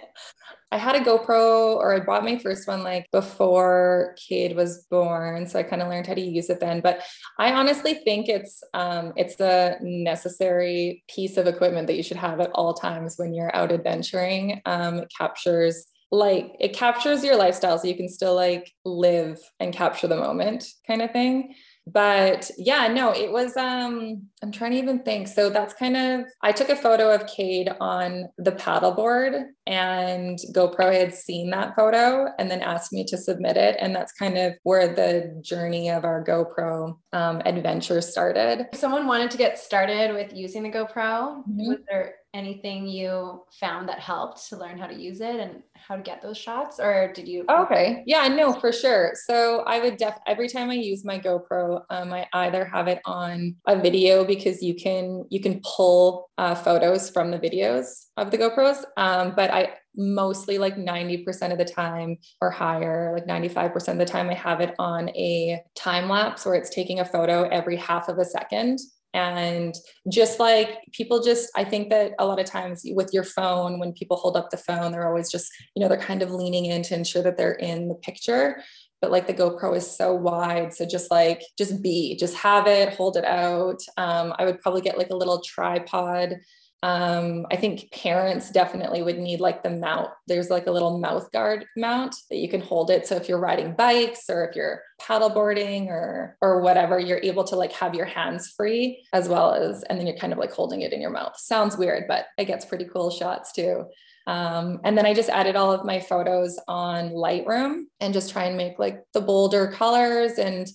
I 0.74 0.78
had 0.78 0.96
a 0.96 1.02
GoPro 1.02 1.76
or 1.76 1.94
I 1.94 2.00
bought 2.00 2.24
my 2.24 2.38
first 2.38 2.66
one 2.66 2.82
like 2.82 3.06
before 3.12 4.16
Cade 4.18 4.56
was 4.56 4.88
born. 4.90 5.46
So 5.46 5.60
I 5.60 5.64
kind 5.64 5.82
of 5.82 5.90
learned 5.90 6.08
how 6.08 6.14
to 6.14 6.22
use 6.22 6.50
it 6.50 6.62
then. 6.62 6.80
But 6.80 7.02
I 7.38 7.52
honestly 7.52 7.96
think 8.06 8.30
it's 8.30 8.64
um, 8.74 9.12
it's 9.18 9.40
a 9.42 9.78
necessary 9.82 11.04
piece 11.14 11.36
of 11.36 11.46
equipment 11.46 11.88
that 11.88 11.98
you 11.98 12.04
should 12.04 12.18
have 12.18 12.40
at 12.40 12.52
all 12.56 12.74
times 12.74 13.16
when 13.18 13.34
you're 13.34 13.54
out 13.54 13.74
adventuring. 13.74 14.62
Um, 14.66 15.00
it 15.00 15.12
captures 15.16 15.86
like 16.12 16.56
it 16.60 16.74
captures 16.74 17.24
your 17.24 17.38
lifestyle 17.38 17.78
so 17.78 17.88
you 17.88 17.96
can 17.96 18.10
still 18.10 18.36
like 18.36 18.72
live 18.84 19.40
and 19.60 19.74
capture 19.74 20.08
the 20.08 20.18
moment 20.18 20.66
kind 20.86 21.02
of 21.02 21.12
thing. 21.12 21.56
But 21.88 22.52
yeah 22.60 22.88
no 22.90 23.12
it 23.12 23.32
was 23.32 23.58
um 23.58 24.28
i'm 24.44 24.52
trying 24.52 24.72
to 24.72 24.78
even 24.78 25.00
think. 25.00 25.28
So 25.28 25.50
that's 25.50 25.74
kind 25.74 25.98
of 25.98 26.26
i 26.44 26.52
took 26.52 26.70
a 26.70 26.76
photo 26.76 27.14
of 27.14 27.26
cade 27.28 27.72
on 27.80 28.26
the 28.38 28.52
paddleboard 28.52 29.46
and 29.66 30.38
gopro 30.54 30.94
had 30.94 31.16
seen 31.16 31.50
that 31.52 31.76
photo 31.76 32.28
and 32.38 32.52
then 32.52 32.62
asked 32.62 32.94
me 32.94 33.06
to 33.06 33.18
submit 33.18 33.58
it. 33.58 33.78
And 33.80 33.96
that's 33.96 34.12
kind 34.12 34.38
of 34.38 34.54
where 34.64 34.94
the 34.94 35.42
journey 35.42 35.90
of 35.90 36.04
our 36.04 36.24
gopro 36.24 36.98
um, 37.14 37.42
adventure 37.46 38.02
started. 38.02 38.68
If 38.74 38.80
someone 38.80 39.08
wanted 39.08 39.32
to 39.32 39.38
get 39.38 39.58
started 39.58 40.14
with 40.14 40.34
using 40.34 40.64
the 40.64 40.70
gopro. 40.70 41.42
Mm-hmm. 41.42 41.68
was 41.68 41.78
there 41.90 42.16
anything 42.34 42.88
you 42.88 43.44
found 43.60 43.90
that 43.90 44.00
helped 44.00 44.48
to 44.50 44.58
learn 44.58 44.78
how 44.78 44.88
to 44.88 44.94
use 44.94 45.20
it 45.20 45.40
and 45.40 45.62
how 45.74 45.96
to 45.96 46.02
get 46.02 46.22
those 46.22 46.38
shots 46.38 46.80
or 46.80 47.12
did 47.14 47.28
you 47.28 47.44
okay. 47.50 48.04
Yeah 48.06 48.28
no 48.28 48.54
for 48.54 48.72
sure. 48.72 49.14
So 49.16 49.64
i 49.68 49.80
would 49.80 49.98
def 49.98 50.18
every 50.28 50.48
time 50.48 50.70
i 50.70 50.76
use 50.76 51.04
my 51.04 51.20
gopro 51.20 51.82
um, 51.90 52.14
i 52.14 52.26
either 52.34 52.66
have 52.66 52.88
it 52.88 53.02
on 53.06 53.56
a 53.68 53.80
video 53.80 54.24
because 54.24 54.62
you 54.62 54.76
can 54.76 55.26
you 55.30 55.42
can 55.42 55.62
pull 55.64 56.30
uh, 56.38 56.56
photos 56.56 57.10
from 57.10 57.32
the 57.32 57.40
videos 57.40 58.06
of 58.18 58.32
the 58.32 58.38
gopros 58.38 58.84
um, 58.98 59.34
but 59.36 59.52
i 59.52 59.74
mostly 59.96 60.58
like 60.58 60.78
90% 60.78 61.52
of 61.52 61.58
the 61.58 61.66
time 61.66 62.18
or 62.40 62.50
higher 62.50 63.14
like 63.14 63.26
95% 63.26 63.90
of 63.90 63.98
the 63.98 64.06
time 64.06 64.30
i 64.30 64.34
have 64.34 64.62
it 64.62 64.74
on 64.80 65.10
a 65.10 65.62
time 65.76 66.08
lapse 66.08 66.46
where 66.46 66.56
it's 66.56 66.70
taking 66.70 67.02
a 67.02 67.06
photo 67.06 67.44
every 67.50 67.76
half 67.76 68.08
of 68.08 68.18
a 68.18 68.24
second 68.24 68.80
and 69.14 69.76
just 70.10 70.40
like 70.40 70.80
people 70.94 71.22
just 71.22 71.50
i 71.56 71.64
think 71.64 71.90
that 71.90 72.14
a 72.20 72.26
lot 72.26 72.40
of 72.40 72.46
times 72.46 72.84
with 72.92 73.10
your 73.14 73.24
phone 73.24 73.80
when 73.80 73.92
people 73.94 74.18
hold 74.18 74.38
up 74.38 74.50
the 74.50 74.58
phone 74.58 74.92
they're 74.92 75.08
always 75.08 75.32
just 75.32 75.52
you 75.76 75.82
know 75.82 75.90
they're 75.90 75.98
kind 75.98 76.22
of 76.22 76.32
leaning 76.32 76.66
in 76.66 76.82
to 76.82 76.96
ensure 76.96 77.22
that 77.22 77.38
they're 77.38 77.54
in 77.54 77.88
the 77.88 77.96
picture 77.96 78.62
but 79.02 79.12
like 79.12 79.26
the 79.26 79.34
GoPro 79.34 79.76
is 79.76 79.90
so 79.90 80.14
wide. 80.14 80.74
So 80.74 80.86
just 80.86 81.10
like, 81.10 81.42
just 81.58 81.82
be, 81.82 82.16
just 82.16 82.36
have 82.38 82.68
it, 82.68 82.94
hold 82.94 83.18
it 83.18 83.26
out. 83.26 83.82
Um, 83.98 84.34
I 84.38 84.46
would 84.46 84.62
probably 84.62 84.82
get 84.82 84.98
like 84.98 85.10
a 85.10 85.16
little 85.16 85.42
tripod 85.42 86.36
um, 86.84 87.46
I 87.52 87.58
think 87.58 87.92
parents 87.92 88.50
definitely 88.50 89.04
would 89.04 89.20
need 89.20 89.40
like 89.40 89.62
the 89.62 89.70
mount. 89.70 90.10
There's 90.28 90.50
like 90.50 90.66
a 90.66 90.72
little 90.72 90.98
mouth 90.98 91.32
guard 91.32 91.66
mount 91.78 92.16
that 92.30 92.38
you 92.38 92.50
can 92.50 92.62
hold 92.62 92.90
it. 92.90 93.06
So 93.06 93.16
if 93.16 93.30
you're 93.30 93.40
riding 93.40 93.74
bikes 93.74 94.30
or 94.30 94.46
if 94.46 94.56
you're 94.56 94.82
paddleboarding 95.00 95.88
or 95.88 96.38
or 96.42 96.62
whatever, 96.62 97.00
you're 97.00 97.22
able 97.22 97.44
to 97.46 97.56
like 97.56 97.72
have 97.74 97.94
your 97.94 98.08
hands 98.08 98.50
free 98.58 99.06
as 99.14 99.30
well 99.30 99.54
as, 99.54 99.84
and 99.84 100.00
then 100.00 100.08
you're 100.08 100.18
kind 100.18 100.34
of 100.34 100.40
like 100.40 100.52
holding 100.52 100.82
it 100.82 100.92
in 100.92 101.02
your 101.02 101.12
mouth. 101.12 101.38
Sounds 101.38 101.78
weird, 101.78 102.06
but 102.08 102.26
it 102.40 102.46
gets 102.46 102.66
pretty 102.66 102.86
cool 102.86 103.12
shots 103.12 103.52
too. 103.52 103.86
Um, 104.26 104.80
and 104.84 104.98
then 104.98 105.06
I 105.06 105.14
just 105.14 105.30
added 105.30 105.56
all 105.56 105.72
of 105.72 105.86
my 105.86 106.00
photos 106.00 106.60
on 106.68 107.10
Lightroom 107.10 107.84
and 108.00 108.14
just 108.14 108.32
try 108.32 108.46
and 108.46 108.58
make 108.58 108.80
like 108.80 109.04
the 109.14 109.22
bolder 109.22 109.72
colors 109.72 110.34
and 110.34 110.68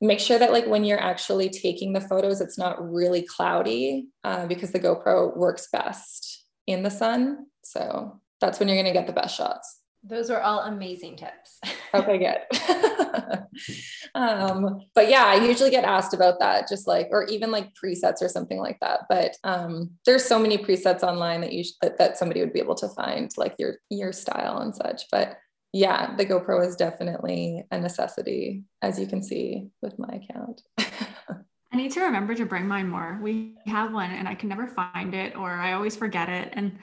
make 0.00 0.20
sure 0.20 0.38
that 0.38 0.52
like 0.52 0.66
when 0.66 0.84
you're 0.84 1.00
actually 1.00 1.48
taking 1.48 1.92
the 1.92 2.00
photos 2.00 2.40
it's 2.40 2.58
not 2.58 2.76
really 2.92 3.22
cloudy 3.22 4.06
uh, 4.24 4.46
because 4.46 4.72
the 4.72 4.80
gopro 4.80 5.36
works 5.36 5.68
best 5.72 6.44
in 6.66 6.82
the 6.82 6.90
sun. 6.90 7.46
So 7.64 8.20
that's 8.40 8.60
when 8.60 8.68
you're 8.68 8.76
going 8.76 8.86
to 8.86 8.92
get 8.92 9.06
the 9.06 9.12
best 9.12 9.36
shots. 9.36 9.80
Those 10.04 10.30
are 10.30 10.40
all 10.40 10.60
amazing 10.60 11.16
tips. 11.16 11.60
Okay 11.94 12.18
good. 12.18 13.46
Um, 14.14 14.80
but 14.94 15.08
yeah 15.08 15.24
i 15.26 15.34
usually 15.34 15.70
get 15.70 15.84
asked 15.84 16.14
about 16.14 16.38
that 16.38 16.68
just 16.68 16.86
like 16.86 17.08
or 17.10 17.24
even 17.24 17.50
like 17.50 17.72
presets 17.74 18.22
or 18.22 18.28
something 18.28 18.58
like 18.58 18.78
that. 18.80 19.00
But 19.08 19.36
um, 19.42 19.90
there's 20.04 20.24
so 20.24 20.38
many 20.38 20.58
presets 20.58 21.02
online 21.02 21.40
that 21.40 21.52
you 21.52 21.64
sh- 21.64 21.72
that, 21.82 21.98
that 21.98 22.18
somebody 22.18 22.40
would 22.40 22.52
be 22.52 22.60
able 22.60 22.74
to 22.76 22.88
find 22.88 23.30
like 23.36 23.54
your 23.58 23.76
your 23.90 24.12
style 24.12 24.58
and 24.58 24.74
such. 24.74 25.04
But 25.10 25.38
yeah, 25.72 26.16
the 26.16 26.24
GoPro 26.24 26.66
is 26.66 26.76
definitely 26.76 27.64
a 27.70 27.78
necessity, 27.78 28.64
as 28.82 28.98
you 28.98 29.06
can 29.06 29.22
see 29.22 29.68
with 29.82 29.98
my 29.98 30.08
account. 30.08 30.62
I 31.70 31.76
need 31.76 31.92
to 31.92 32.00
remember 32.00 32.34
to 32.34 32.46
bring 32.46 32.66
mine 32.66 32.88
more. 32.88 33.18
We 33.22 33.56
have 33.66 33.92
one 33.92 34.10
and 34.10 34.26
I 34.26 34.34
can 34.34 34.48
never 34.48 34.66
find 34.66 35.14
it 35.14 35.36
or 35.36 35.50
I 35.50 35.74
always 35.74 35.96
forget 35.96 36.28
it. 36.28 36.50
And 36.54 36.78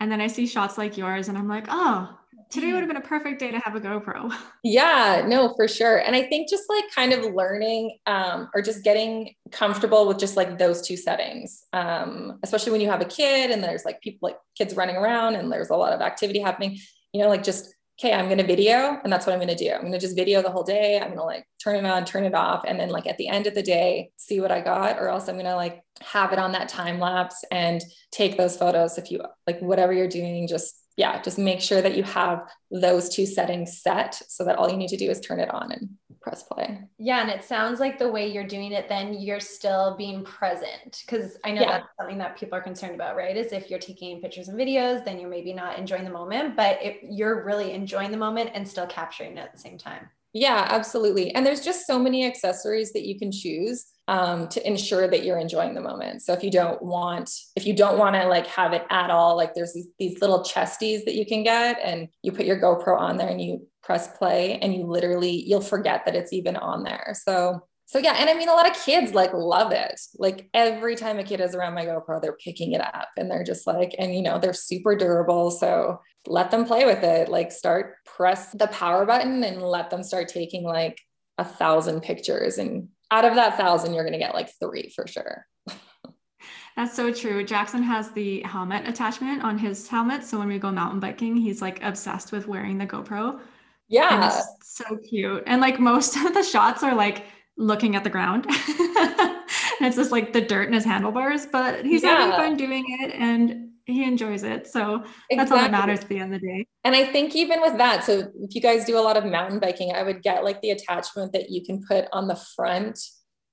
and 0.00 0.12
then 0.12 0.20
I 0.20 0.28
see 0.28 0.46
shots 0.46 0.78
like 0.78 0.96
yours 0.96 1.28
and 1.28 1.36
I'm 1.36 1.48
like, 1.48 1.64
oh, 1.68 2.16
today 2.50 2.72
would 2.72 2.80
have 2.80 2.88
been 2.88 2.98
a 2.98 3.00
perfect 3.00 3.40
day 3.40 3.50
to 3.50 3.58
have 3.58 3.74
a 3.74 3.80
GoPro. 3.80 4.32
Yeah, 4.64 5.24
no, 5.26 5.54
for 5.54 5.66
sure. 5.66 5.98
And 5.98 6.14
I 6.14 6.22
think 6.24 6.48
just 6.50 6.64
like 6.68 6.84
kind 6.94 7.12
of 7.12 7.34
learning 7.34 7.98
um, 8.06 8.50
or 8.54 8.60
just 8.60 8.84
getting 8.84 9.34
comfortable 9.50 10.06
with 10.06 10.18
just 10.18 10.36
like 10.36 10.58
those 10.58 10.86
two 10.86 10.96
settings, 10.96 11.64
um, 11.72 12.38
especially 12.42 12.72
when 12.72 12.80
you 12.80 12.90
have 12.90 13.00
a 13.00 13.06
kid 13.06 13.50
and 13.50 13.64
there's 13.64 13.84
like 13.84 14.00
people 14.02 14.28
like 14.28 14.36
kids 14.56 14.74
running 14.74 14.96
around 14.96 15.36
and 15.36 15.50
there's 15.50 15.70
a 15.70 15.76
lot 15.76 15.92
of 15.92 16.00
activity 16.00 16.38
happening, 16.38 16.78
you 17.12 17.22
know, 17.22 17.28
like 17.28 17.42
just 17.42 17.74
okay, 17.98 18.12
I'm 18.12 18.26
going 18.26 18.38
to 18.38 18.46
video 18.46 19.00
and 19.02 19.12
that's 19.12 19.26
what 19.26 19.32
I'm 19.32 19.40
going 19.40 19.56
to 19.56 19.64
do. 19.64 19.72
I'm 19.72 19.80
going 19.80 19.92
to 19.92 19.98
just 19.98 20.14
video 20.14 20.40
the 20.40 20.50
whole 20.50 20.62
day. 20.62 20.96
I'm 20.98 21.08
going 21.08 21.18
to 21.18 21.24
like 21.24 21.46
turn 21.62 21.74
it 21.74 21.84
on, 21.84 22.04
turn 22.04 22.24
it 22.24 22.34
off. 22.34 22.64
And 22.64 22.78
then 22.78 22.90
like 22.90 23.08
at 23.08 23.18
the 23.18 23.28
end 23.28 23.48
of 23.48 23.54
the 23.54 23.62
day, 23.62 24.10
see 24.16 24.40
what 24.40 24.52
I 24.52 24.60
got, 24.60 24.98
or 24.98 25.08
else 25.08 25.28
I'm 25.28 25.34
going 25.34 25.46
to 25.46 25.56
like 25.56 25.82
have 26.00 26.32
it 26.32 26.38
on 26.38 26.52
that 26.52 26.68
time 26.68 27.00
lapse 27.00 27.44
and 27.50 27.82
take 28.12 28.36
those 28.36 28.56
photos. 28.56 28.98
If 28.98 29.10
you 29.10 29.20
like 29.46 29.60
whatever 29.60 29.92
you're 29.92 30.08
doing, 30.08 30.46
just 30.46 30.76
yeah, 30.96 31.20
just 31.22 31.38
make 31.38 31.60
sure 31.60 31.82
that 31.82 31.96
you 31.96 32.04
have 32.04 32.40
those 32.70 33.08
two 33.08 33.26
settings 33.26 33.80
set 33.80 34.20
so 34.28 34.44
that 34.44 34.56
all 34.56 34.70
you 34.70 34.76
need 34.76 34.90
to 34.90 34.96
do 34.96 35.10
is 35.10 35.20
turn 35.20 35.40
it 35.40 35.52
on 35.52 35.72
and 35.72 35.88
press 36.20 36.42
play. 36.42 36.80
Yeah. 36.98 37.20
And 37.20 37.30
it 37.30 37.44
sounds 37.44 37.80
like 37.80 37.98
the 37.98 38.10
way 38.10 38.30
you're 38.30 38.46
doing 38.46 38.72
it, 38.72 38.88
then 38.88 39.14
you're 39.14 39.40
still 39.40 39.96
being 39.96 40.24
present. 40.24 41.02
Cause 41.08 41.38
I 41.44 41.52
know 41.52 41.62
yeah. 41.62 41.78
that's 41.78 41.88
something 41.98 42.18
that 42.18 42.36
people 42.38 42.58
are 42.58 42.62
concerned 42.62 42.94
about, 42.94 43.16
right? 43.16 43.36
Is 43.36 43.52
if 43.52 43.70
you're 43.70 43.78
taking 43.78 44.20
pictures 44.20 44.48
and 44.48 44.58
videos, 44.58 45.04
then 45.04 45.18
you're 45.18 45.30
maybe 45.30 45.52
not 45.52 45.78
enjoying 45.78 46.04
the 46.04 46.10
moment, 46.10 46.56
but 46.56 46.78
if 46.82 46.96
you're 47.02 47.44
really 47.44 47.72
enjoying 47.72 48.10
the 48.10 48.16
moment 48.16 48.50
and 48.54 48.66
still 48.66 48.86
capturing 48.86 49.36
it 49.36 49.40
at 49.40 49.52
the 49.52 49.58
same 49.58 49.78
time. 49.78 50.08
Yeah, 50.34 50.66
absolutely. 50.68 51.34
And 51.34 51.44
there's 51.44 51.64
just 51.64 51.86
so 51.86 51.98
many 51.98 52.26
accessories 52.26 52.92
that 52.92 53.06
you 53.06 53.18
can 53.18 53.32
choose 53.32 53.86
um, 54.08 54.48
to 54.48 54.66
ensure 54.66 55.08
that 55.08 55.24
you're 55.24 55.38
enjoying 55.38 55.74
the 55.74 55.80
moment. 55.80 56.22
So 56.22 56.32
if 56.32 56.42
you 56.42 56.50
don't 56.50 56.82
want, 56.82 57.30
if 57.56 57.66
you 57.66 57.74
don't 57.74 57.98
want 57.98 58.14
to 58.14 58.26
like 58.26 58.46
have 58.46 58.72
it 58.72 58.84
at 58.90 59.10
all, 59.10 59.36
like 59.36 59.54
there's 59.54 59.74
these, 59.74 59.88
these 59.98 60.20
little 60.20 60.42
chesties 60.42 61.04
that 61.04 61.14
you 61.14 61.26
can 61.26 61.42
get 61.44 61.78
and 61.82 62.08
you 62.22 62.32
put 62.32 62.46
your 62.46 62.60
GoPro 62.60 62.98
on 62.98 63.16
there 63.16 63.28
and 63.28 63.40
you 63.40 63.66
press 63.88 64.18
play 64.18 64.58
and 64.58 64.74
you 64.74 64.84
literally, 64.84 65.30
you'll 65.30 65.62
forget 65.62 66.04
that 66.04 66.14
it's 66.14 66.34
even 66.34 66.56
on 66.56 66.82
there. 66.82 67.14
So 67.24 67.62
so 67.86 67.98
yeah, 67.98 68.16
and 68.18 68.28
I 68.28 68.34
mean 68.34 68.50
a 68.50 68.52
lot 68.52 68.70
of 68.70 68.76
kids 68.84 69.14
like 69.14 69.32
love 69.32 69.72
it. 69.72 69.98
Like 70.18 70.50
every 70.52 70.94
time 70.94 71.18
a 71.18 71.24
kid 71.24 71.40
is 71.40 71.54
around 71.54 71.72
my 71.72 71.86
GoPro, 71.86 72.20
they're 72.20 72.36
picking 72.36 72.72
it 72.72 72.82
up 72.82 73.08
and 73.16 73.30
they're 73.30 73.44
just 73.44 73.66
like, 73.66 73.94
and 73.98 74.14
you 74.14 74.20
know, 74.20 74.38
they're 74.38 74.52
super 74.52 74.94
durable. 74.94 75.50
So 75.50 76.02
let 76.26 76.50
them 76.50 76.66
play 76.66 76.84
with 76.84 77.02
it. 77.02 77.30
Like 77.30 77.50
start 77.50 77.94
press 78.04 78.52
the 78.52 78.66
power 78.66 79.06
button 79.06 79.42
and 79.42 79.62
let 79.62 79.88
them 79.88 80.02
start 80.02 80.28
taking 80.28 80.64
like 80.64 81.00
a 81.38 81.46
thousand 81.46 82.02
pictures. 82.02 82.58
And 82.58 82.88
out 83.10 83.24
of 83.24 83.36
that 83.36 83.56
thousand, 83.56 83.94
you're 83.94 84.04
gonna 84.04 84.18
get 84.18 84.34
like 84.34 84.50
three 84.60 84.92
for 84.94 85.06
sure. 85.06 85.46
That's 86.76 86.94
so 86.94 87.10
true. 87.10 87.42
Jackson 87.42 87.82
has 87.84 88.10
the 88.10 88.42
helmet 88.42 88.86
attachment 88.86 89.42
on 89.42 89.56
his 89.56 89.88
helmet. 89.88 90.24
So 90.24 90.38
when 90.38 90.48
we 90.48 90.58
go 90.58 90.70
mountain 90.70 91.00
biking, 91.00 91.38
he's 91.38 91.62
like 91.62 91.82
obsessed 91.82 92.32
with 92.32 92.46
wearing 92.46 92.76
the 92.76 92.86
GoPro. 92.86 93.40
Yeah. 93.88 94.40
so 94.62 94.84
cute. 95.08 95.42
And 95.46 95.60
like 95.60 95.80
most 95.80 96.16
of 96.24 96.34
the 96.34 96.42
shots 96.42 96.82
are 96.82 96.94
like 96.94 97.24
looking 97.56 97.96
at 97.96 98.04
the 98.04 98.10
ground. 98.10 98.46
and 98.48 98.56
it's 99.80 99.96
just 99.96 100.12
like 100.12 100.32
the 100.32 100.40
dirt 100.40 100.68
in 100.68 100.74
his 100.74 100.84
handlebars, 100.84 101.46
but 101.46 101.84
he's 101.84 102.02
yeah. 102.02 102.16
having 102.16 102.32
fun 102.32 102.56
doing 102.56 102.84
it 103.00 103.14
and 103.14 103.70
he 103.86 104.04
enjoys 104.04 104.42
it. 104.42 104.66
So 104.66 104.96
exactly. 104.96 105.36
that's 105.36 105.50
all 105.50 105.58
that 105.58 105.70
matters 105.70 106.00
at 106.00 106.08
the 106.08 106.18
end 106.18 106.34
of 106.34 106.40
the 106.40 106.46
day. 106.46 106.66
And 106.84 106.94
I 106.94 107.06
think 107.06 107.34
even 107.34 107.60
with 107.60 107.78
that, 107.78 108.04
so 108.04 108.30
if 108.40 108.54
you 108.54 108.60
guys 108.60 108.84
do 108.84 108.98
a 108.98 109.00
lot 109.00 109.16
of 109.16 109.24
mountain 109.24 109.58
biking, 109.58 109.92
I 109.92 110.02
would 110.02 110.22
get 110.22 110.44
like 110.44 110.60
the 110.60 110.70
attachment 110.70 111.32
that 111.32 111.50
you 111.50 111.64
can 111.64 111.82
put 111.82 112.06
on 112.12 112.28
the 112.28 112.36
front 112.36 113.00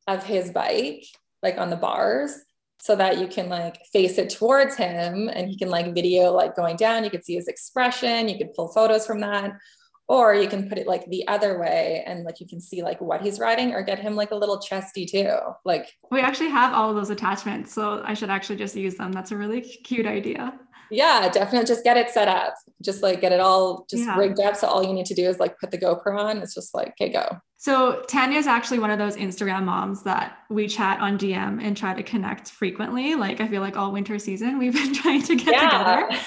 of 0.07 0.23
his 0.23 0.51
bike, 0.51 1.05
like 1.41 1.57
on 1.57 1.69
the 1.69 1.77
bars, 1.77 2.37
so 2.81 2.95
that 2.95 3.17
you 3.17 3.27
can 3.27 3.49
like 3.49 3.77
face 3.93 4.17
it 4.17 4.29
towards 4.29 4.75
him 4.75 5.29
and 5.29 5.49
he 5.49 5.57
can 5.57 5.69
like 5.69 5.95
video 5.95 6.31
like 6.31 6.55
going 6.55 6.75
down. 6.75 7.03
You 7.03 7.09
could 7.09 7.25
see 7.25 7.35
his 7.35 7.47
expression, 7.47 8.27
you 8.27 8.37
could 8.37 8.53
pull 8.53 8.67
photos 8.67 9.07
from 9.07 9.21
that 9.21 9.53
or 10.07 10.35
you 10.35 10.47
can 10.47 10.69
put 10.69 10.77
it 10.77 10.87
like 10.87 11.05
the 11.07 11.27
other 11.27 11.59
way 11.59 12.03
and 12.05 12.23
like 12.23 12.39
you 12.39 12.47
can 12.47 12.61
see 12.61 12.83
like 12.83 13.01
what 13.01 13.21
he's 13.21 13.39
riding 13.39 13.73
or 13.73 13.81
get 13.81 13.99
him 13.99 14.15
like 14.15 14.31
a 14.31 14.35
little 14.35 14.59
chesty 14.59 15.05
too 15.05 15.35
like 15.63 15.91
we 16.11 16.21
actually 16.21 16.49
have 16.49 16.73
all 16.73 16.89
of 16.89 16.95
those 16.95 17.09
attachments 17.09 17.73
so 17.73 18.01
i 18.05 18.13
should 18.13 18.29
actually 18.29 18.55
just 18.55 18.75
use 18.75 18.95
them. 18.95 19.11
That's 19.11 19.31
a 19.31 19.37
really 19.37 19.61
cute 19.61 20.05
idea. 20.05 20.59
Yeah 20.91 21.29
definitely 21.29 21.65
just 21.65 21.83
get 21.83 21.97
it 21.97 22.09
set 22.09 22.27
up. 22.27 22.53
Just 22.81 23.01
like 23.01 23.21
get 23.21 23.31
it 23.31 23.39
all 23.39 23.85
just 23.89 24.03
yeah. 24.03 24.17
rigged 24.17 24.39
up 24.39 24.55
so 24.55 24.67
all 24.67 24.83
you 24.83 24.93
need 24.93 25.07
to 25.07 25.15
do 25.15 25.27
is 25.27 25.39
like 25.39 25.57
put 25.59 25.71
the 25.71 25.77
gopro 25.77 26.19
on. 26.19 26.37
It's 26.37 26.53
just 26.53 26.73
like 26.73 26.89
okay 26.89 27.11
go. 27.11 27.39
So 27.57 28.03
tanya 28.07 28.37
is 28.37 28.47
actually 28.47 28.79
one 28.79 28.91
of 28.91 28.99
those 28.99 29.15
instagram 29.15 29.63
moms 29.63 30.03
that 30.03 30.37
we 30.49 30.67
chat 30.67 30.99
on 30.99 31.17
dm 31.17 31.63
and 31.63 31.75
try 31.75 31.95
to 31.95 32.03
connect 32.03 32.51
frequently 32.51 33.15
like 33.15 33.41
i 33.41 33.47
feel 33.47 33.61
like 33.61 33.75
all 33.75 33.91
winter 33.91 34.19
season 34.19 34.59
we've 34.59 34.73
been 34.73 34.93
trying 35.01 35.23
to 35.23 35.35
get 35.35 35.47
yeah. 35.47 35.69
together 35.69 36.21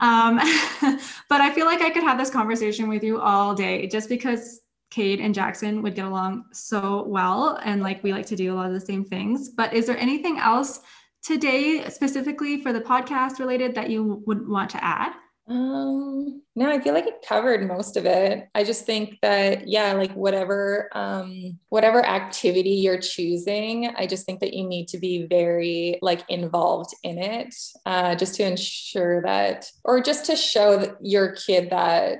um, 0.00 0.36
but 1.28 1.40
I 1.40 1.52
feel 1.54 1.66
like 1.66 1.82
I 1.82 1.90
could 1.90 2.02
have 2.02 2.18
this 2.18 2.30
conversation 2.30 2.88
with 2.88 3.02
you 3.02 3.20
all 3.20 3.54
day 3.54 3.86
just 3.86 4.08
because 4.08 4.60
Cade 4.90 5.20
and 5.20 5.34
Jackson 5.34 5.82
would 5.82 5.94
get 5.94 6.06
along 6.06 6.44
so 6.52 7.04
well. 7.06 7.58
And 7.64 7.82
like 7.82 8.02
we 8.02 8.12
like 8.12 8.26
to 8.26 8.36
do 8.36 8.52
a 8.52 8.56
lot 8.56 8.66
of 8.66 8.72
the 8.72 8.80
same 8.80 9.04
things. 9.04 9.50
But 9.50 9.74
is 9.74 9.86
there 9.86 9.98
anything 9.98 10.38
else 10.38 10.80
today, 11.22 11.88
specifically 11.90 12.60
for 12.60 12.72
the 12.72 12.80
podcast 12.80 13.38
related, 13.38 13.74
that 13.74 13.90
you 13.90 14.22
would 14.26 14.48
want 14.48 14.70
to 14.70 14.84
add? 14.84 15.12
Um, 15.48 16.42
no, 16.54 16.70
I 16.70 16.78
feel 16.78 16.92
like 16.92 17.06
it 17.06 17.24
covered 17.26 17.66
most 17.66 17.96
of 17.96 18.04
it. 18.04 18.48
I 18.54 18.64
just 18.64 18.84
think 18.84 19.18
that, 19.22 19.66
yeah, 19.66 19.94
like 19.94 20.12
whatever, 20.12 20.90
um, 20.92 21.58
whatever 21.70 22.04
activity 22.04 22.70
you're 22.70 23.00
choosing, 23.00 23.90
I 23.96 24.06
just 24.06 24.26
think 24.26 24.40
that 24.40 24.52
you 24.52 24.68
need 24.68 24.88
to 24.88 24.98
be 24.98 25.26
very 25.26 25.98
like 26.02 26.22
involved 26.28 26.94
in 27.02 27.16
it, 27.16 27.54
uh, 27.86 28.14
just 28.14 28.34
to 28.34 28.42
ensure 28.44 29.22
that, 29.22 29.70
or 29.84 30.02
just 30.02 30.26
to 30.26 30.36
show 30.36 30.94
your 31.00 31.32
kid 31.32 31.70
that 31.70 32.18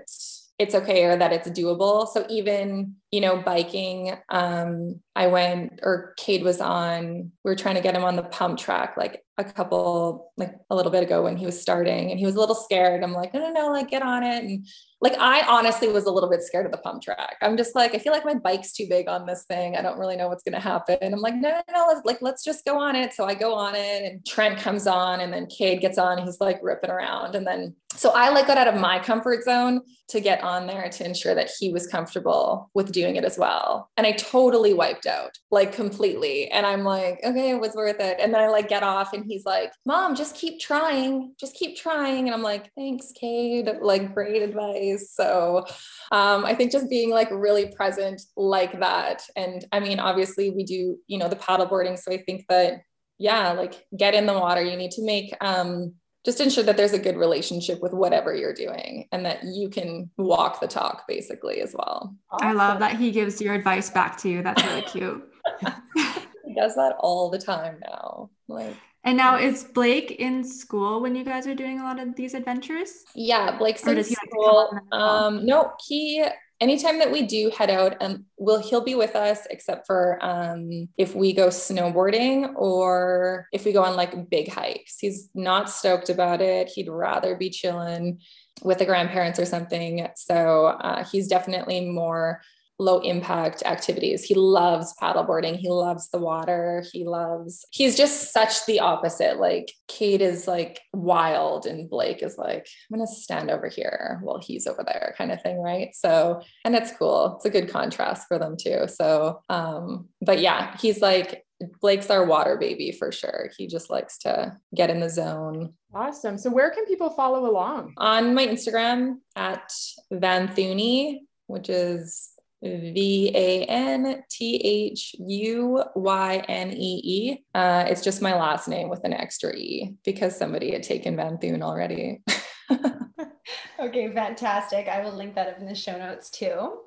it's 0.59 0.75
okay 0.75 1.05
or 1.05 1.17
that 1.19 1.33
it's 1.33 1.51
doable. 1.51 2.09
So 2.09 2.25
even, 2.31 2.97
you 3.11 3.23
know, 3.23 3.39
biking, 3.39 4.15
um, 4.29 5.01
I 5.17 5.29
went 5.29 5.81
or 5.83 6.15
Cade 6.19 6.43
was 6.43 6.61
on, 6.61 7.33
we 7.43 7.51
were 7.51 7.57
trying 7.57 7.77
to 7.77 7.81
get 7.81 7.97
him 7.97 8.05
on 8.05 8.17
the 8.17 8.23
pump 8.23 8.59
track 8.59 8.97
like 8.97 9.25
a 9.39 9.45
couple, 9.45 10.33
like 10.37 10.55
a 10.69 10.77
little 10.77 10.93
bit 10.93 11.03
ago 11.03 11.23
when 11.23 11.37
he 11.37 11.47
was 11.47 11.61
starting 11.61 12.11
and 12.11 12.19
he 12.19 12.27
was 12.27 12.35
a 12.35 12.41
little 12.41 12.55
scared. 12.55 13.03
I'm 13.03 13.15
like, 13.15 13.33
no, 13.33 13.41
no, 13.41 13.53
no, 13.53 13.73
like 13.73 13.89
get 13.89 14.03
on 14.03 14.23
it. 14.23 14.45
And 14.45 14.67
like 15.01 15.17
I 15.19 15.43
honestly 15.47 15.89
was 15.89 16.05
a 16.05 16.11
little 16.11 16.29
bit 16.29 16.43
scared 16.43 16.67
of 16.67 16.73
the 16.73 16.79
pump 16.79 17.03
track. 17.03 17.37
I'm 17.41 17.57
just 17.57 17.75
like, 17.75 17.95
I 17.95 17.99
feel 17.99 18.13
like 18.13 18.25
my 18.25 18.35
bike's 18.35 18.73
too 18.73 18.87
big 18.89 19.09
on 19.09 19.27
this 19.27 19.45
thing. 19.45 19.77
I 19.77 19.83
don't 19.83 19.99
really 19.99 20.17
know 20.17 20.29
what's 20.29 20.43
gonna 20.43 20.61
happen. 20.61 20.99
I'm 21.01 21.21
like, 21.21 21.37
no, 21.37 21.51
no, 21.51 21.63
no, 21.73 21.87
let's 21.89 22.05
like 22.05 22.21
let's 22.21 22.45
just 22.45 22.65
go 22.65 22.79
on 22.79 22.97
it. 22.97 23.13
So 23.13 23.25
I 23.25 23.35
go 23.35 23.55
on 23.55 23.75
it 23.77 24.03
and 24.03 24.27
Trent 24.27 24.59
comes 24.59 24.87
on 24.87 25.21
and 25.21 25.33
then 25.33 25.47
Cade 25.47 25.81
gets 25.81 25.99
on, 25.99 26.19
he's 26.19 26.41
like 26.41 26.59
ripping 26.63 26.91
around. 26.91 27.37
And 27.37 27.47
then 27.47 27.77
so 27.95 28.11
I 28.11 28.31
like 28.31 28.47
got 28.47 28.59
out 28.59 28.69
of 28.69 28.81
my 28.81 28.99
comfort 28.99 29.45
zone 29.45 29.83
to 30.09 30.21
get 30.21 30.43
on 30.43 30.67
there 30.67 30.89
to 30.89 31.05
ensure 31.05 31.35
that 31.35 31.51
he 31.59 31.73
was 31.73 31.87
comfortable 31.87 32.71
with 32.75 32.93
doing 32.99 33.17
it 33.17 33.25
as 33.25 33.39
well. 33.39 33.91
And 33.97 34.07
I 34.07 34.13
totally 34.13 34.75
wiped 34.75 35.07
out, 35.07 35.33
like 35.51 35.73
completely. 35.73 36.51
And 36.51 36.65
I'm 36.65 36.85
like, 36.85 37.21
okay, 37.25 37.51
it 37.51 37.61
was 37.61 37.75
worth 37.75 38.01
it. 38.01 38.19
And 38.21 38.33
then 38.33 38.41
I 38.41 38.49
like 38.49 38.69
get 38.69 38.83
off 38.83 39.13
and 39.13 39.25
he's 39.27 39.45
like, 39.45 39.73
Mom, 39.85 40.15
just 40.15 40.35
keep 40.37 40.61
trying, 40.61 41.35
just 41.39 41.55
keep 41.55 41.77
trying. 41.77 42.27
And 42.27 42.35
I'm 42.35 42.43
like, 42.43 42.71
thanks, 42.77 43.13
Cade. 43.21 43.71
Like 43.81 44.15
great 44.15 44.43
advice 44.43 45.09
so 45.19 45.65
um, 46.13 46.45
I 46.45 46.55
think 46.55 46.73
just 46.73 46.89
being 46.89 47.11
like 47.11 47.29
really 47.31 47.67
present 47.67 48.23
like 48.37 48.81
that. 48.81 49.23
And 49.37 49.65
I 49.73 49.81
mean, 49.81 50.01
obviously 50.01 50.51
we 50.51 50.65
do, 50.65 50.99
you 51.07 51.19
know, 51.19 51.29
the 51.29 51.37
paddleboarding. 51.37 51.99
So 51.99 52.13
I 52.13 52.23
think 52.23 52.47
that, 52.49 52.83
yeah, 53.19 53.53
like 53.53 53.85
get 53.97 54.15
in 54.15 54.27
the 54.27 54.39
water. 54.39 54.63
You 54.63 54.77
need 54.77 54.93
to 54.93 55.05
make, 55.05 55.35
um, 55.41 55.95
just 56.29 56.43
ensure 56.43 56.63
that 56.63 56.77
there's 56.77 56.93
a 56.93 56.99
good 56.99 57.17
relationship 57.17 57.81
with 57.81 57.95
whatever 57.95 58.35
you're 58.35 58.53
doing 58.53 59.09
and 59.13 59.25
that 59.25 59.43
you 59.45 59.71
can 59.71 60.11
walk 60.19 60.61
the 60.61 60.69
talk 60.69 61.09
basically 61.09 61.63
as 61.63 61.75
well. 61.75 62.15
Awesome. 62.31 62.49
I 62.49 62.53
love 62.53 62.81
that 62.81 62.99
he 62.99 63.11
gives 63.11 63.41
your 63.41 63.55
advice 63.55 63.89
back 63.89 64.19
to 64.19 64.29
you. 64.29 64.43
That's 64.43 64.63
really 64.63 64.83
cute. 64.83 65.27
he 66.45 66.55
does 66.55 66.75
that 66.75 66.97
all 67.01 67.31
the 67.31 67.39
time 67.39 67.79
now. 67.83 68.29
Like, 68.47 68.77
and 69.05 69.17
now 69.17 69.39
is 69.39 69.65
Blake 69.65 70.11
in 70.19 70.45
school 70.45 71.01
when 71.01 71.15
you 71.15 71.25
guys 71.25 71.47
are 71.47 71.55
doing 71.55 71.81
a 71.81 71.83
lot 71.83 71.99
of 71.99 72.15
these 72.15 72.35
adventures? 72.35 73.05
Yeah, 73.15 73.57
Blake's 73.57 73.87
in 73.87 74.05
school. 74.05 74.69
Like 74.71 75.01
um, 75.01 75.47
no, 75.47 75.73
he 75.87 76.27
anytime 76.61 76.99
that 76.99 77.13
we 77.13 77.23
do 77.23 77.51
head 77.57 77.71
out 77.71 77.97
and 78.01 78.17
um, 78.17 78.25
will 78.37 78.61
he'll 78.61 78.85
be 78.85 78.95
with 78.95 79.15
us 79.15 79.47
except 79.51 79.87
for 79.87 80.19
um, 80.23 80.89
if 80.97 81.15
we 81.15 81.33
go 81.33 81.49
snowboarding 81.49 82.53
or 82.57 83.47
if 83.53 83.65
we 83.65 83.73
go 83.73 83.83
on 83.83 83.97
like 83.97 84.29
big 84.31 84.51
hikes. 84.51 84.99
He's 84.99 85.31
not 85.35 85.71
stoked 85.71 86.11
about 86.11 86.41
it. 86.41 86.69
He'd 86.69 86.89
rather 86.89 87.37
be 87.37 87.51
chilling 87.51 88.21
with 88.63 88.79
the 88.79 88.87
grandparents 88.87 89.39
or 89.39 89.47
something. 89.47 90.09
So 90.17 90.67
uh, 90.67 91.05
he's 91.05 91.29
definitely 91.29 91.89
more 91.89 92.41
low 92.79 93.01
impact 93.01 93.63
activities. 93.65 94.23
He 94.23 94.35
loves 94.35 94.95
paddleboarding. 95.01 95.57
He 95.57 95.69
loves 95.69 96.11
the 96.11 96.19
water. 96.19 96.85
He 96.93 97.05
loves, 97.05 97.67
he's 97.71 97.97
just 97.97 98.33
such 98.33 98.65
the 98.67 98.81
opposite. 98.81 99.39
Like 99.39 99.73
Cade 99.89 100.23
is 100.23 100.47
like 100.47 100.81
wild 100.93 101.67
and 101.67 101.91
Blake 101.91 102.23
is 102.23 102.39
like, 102.39 102.69
I'm 102.91 102.97
going 102.97 103.07
to 103.07 103.13
stand 103.13 103.51
over 103.51 103.69
here 103.69 104.21
while 104.23 104.41
he's 104.41 104.67
over 104.67 104.85
there 104.85 105.15
kind 105.19 105.33
of 105.33 105.43
thing. 105.43 105.59
Right. 105.59 105.95
So, 105.95 106.41
and 106.65 106.75
it's 106.75 106.93
cool. 106.93 107.35
It's 107.37 107.47
a 107.47 107.51
good 107.51 107.69
contrast 107.69 108.29
for 108.29 108.39
them 108.39 108.57
too. 108.57 108.87
So, 108.87 109.41
um, 109.49 110.09
but 110.21 110.41
yeah, 110.41 110.77
he's 110.79 111.01
like, 111.01 111.45
Blake's 111.81 112.11
our 112.11 112.25
water 112.25 112.57
baby 112.57 112.93
for 112.93 113.11
sure. 113.11 113.51
He 113.57 113.67
just 113.67 113.91
likes 113.91 114.19
to 114.19 114.57
get 114.77 114.91
in 114.91 115.01
the 115.01 115.11
zone. 115.11 115.75
Awesome. 115.93 116.39
So 116.39 116.51
where 116.51 116.71
can 116.71 116.87
people 116.87 117.11
follow 117.11 117.51
along? 117.51 117.95
On 117.97 118.33
my 118.33 118.47
Instagram 118.47 119.17
at 119.35 119.73
Vanthuyne, 120.13 121.19
which 121.49 121.69
is 121.69 122.31
V 122.63 123.31
A 123.35 123.65
N 123.65 124.23
T 124.31 124.57
H 124.57 125.15
U 125.19 125.83
Y 125.95 126.45
N 126.49 126.73
E 126.73 127.01
E. 127.05 127.45
Uh, 127.55 127.85
it's 127.89 128.03
just 128.03 128.23
my 128.23 128.35
last 128.35 128.69
name 128.69 128.89
with 128.89 129.05
an 129.05 129.13
extra 129.13 129.55
E 129.55 129.95
because 130.05 130.37
somebody 130.37 130.73
had 130.73 130.83
taken 130.83 131.17
Vanthuyne 131.17 131.63
already. 131.63 132.21
okay, 133.81 134.13
fantastic. 134.13 134.89
I 134.89 135.05
will 135.05 135.13
link 135.13 135.35
that 135.37 135.49
up 135.49 135.59
in 135.59 135.67
the 135.67 135.75
show 135.75 135.97
notes 135.97 136.31
too. 136.31 136.81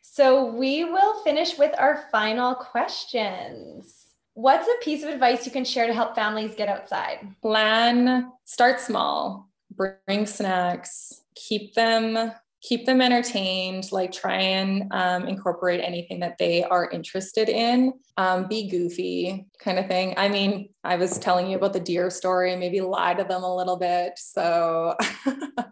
So 0.00 0.46
we 0.46 0.84
will 0.84 1.22
finish 1.22 1.58
with 1.58 1.74
our 1.78 2.04
final 2.10 2.54
questions. 2.54 4.06
What's 4.34 4.66
a 4.66 4.84
piece 4.84 5.02
of 5.02 5.10
advice 5.10 5.44
you 5.44 5.52
can 5.52 5.64
share 5.64 5.86
to 5.86 5.92
help 5.92 6.14
families 6.14 6.54
get 6.54 6.68
outside? 6.68 7.18
Plan, 7.42 8.32
start 8.44 8.80
small, 8.80 9.50
bring 9.70 10.24
snacks, 10.24 11.22
keep 11.34 11.74
them 11.74 12.32
keep 12.62 12.84
them 12.84 13.00
entertained 13.00 13.90
like 13.90 14.12
try 14.12 14.36
and 14.36 14.92
um, 14.92 15.26
incorporate 15.26 15.80
anything 15.82 16.20
that 16.20 16.36
they 16.38 16.62
are 16.62 16.90
interested 16.90 17.48
in. 17.48 17.94
Um, 18.16 18.48
be 18.48 18.68
goofy 18.68 19.46
kind 19.58 19.78
of 19.78 19.86
thing. 19.86 20.14
I 20.16 20.28
mean 20.28 20.70
i 20.84 20.96
was 20.96 21.18
telling 21.18 21.46
you 21.46 21.56
about 21.56 21.74
the 21.74 21.80
deer 21.80 22.08
story 22.10 22.56
maybe 22.56 22.80
lie 22.80 23.14
to 23.14 23.24
them 23.24 23.42
a 23.42 23.56
little 23.56 23.76
bit. 23.76 24.12
So 24.16 24.96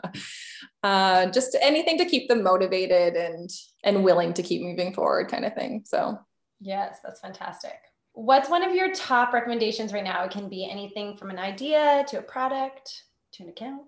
uh, 0.83 1.27
just 1.27 1.57
anything 1.61 1.99
to 1.99 2.05
keep 2.05 2.29
them 2.29 2.43
motivated 2.43 3.15
and 3.15 3.51
and 3.85 4.05
willing 4.05 4.33
to 4.35 4.43
keep 4.43 4.63
moving 4.63 4.95
forward 4.95 5.29
kind 5.29 5.45
of 5.45 5.55
thing 5.55 5.83
so. 5.85 6.19
Yes 6.61 6.99
that's 7.05 7.21
fantastic. 7.21 7.79
What's 8.15 8.49
one 8.49 8.65
of 8.65 8.75
your 8.75 8.93
top 8.95 9.33
recommendations 9.33 9.93
right 9.93 10.03
now? 10.03 10.25
It 10.25 10.33
can 10.33 10.49
be 10.49 10.69
anything 10.69 11.17
from 11.17 11.31
an 11.31 11.39
idea 11.39 12.05
to 12.09 12.19
a 12.19 12.23
product 12.23 13.05
to 13.35 13.45
an 13.45 13.51
account 13.51 13.85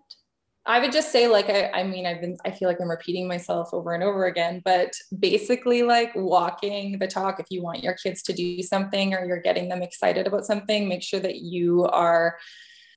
I 0.67 0.79
would 0.79 0.93
just 0.93 1.11
say, 1.11 1.27
like, 1.27 1.49
I, 1.49 1.71
I 1.71 1.85
mean, 1.85 2.07
I've 2.07 2.21
been, 2.21 2.37
I 2.45 2.51
feel 2.51 2.69
like 2.69 2.81
I'm 2.81 2.91
repeating 2.91 3.27
myself 3.27 3.73
over 3.73 3.95
and 3.95 4.03
over 4.03 4.27
again, 4.27 4.61
but 4.63 4.93
basically, 5.19 5.83
like, 5.83 6.13
walking 6.15 6.99
the 6.99 7.07
talk. 7.07 7.41
If 7.41 7.47
you 7.51 7.63
want 7.63 7.83
your 7.83 7.95
kids 7.95 8.23
to 8.25 8.35
do 8.35 8.63
something 8.63 9.15
or 9.15 9.25
you're 9.25 9.41
getting 9.41 9.71
them 9.71 9.83
excited 9.83 10.27
about 10.27 10.45
something, 10.45 10.87
make 10.87 11.03
sure 11.03 11.21
that 11.21 11.37
you 11.37 11.85
are 11.87 12.37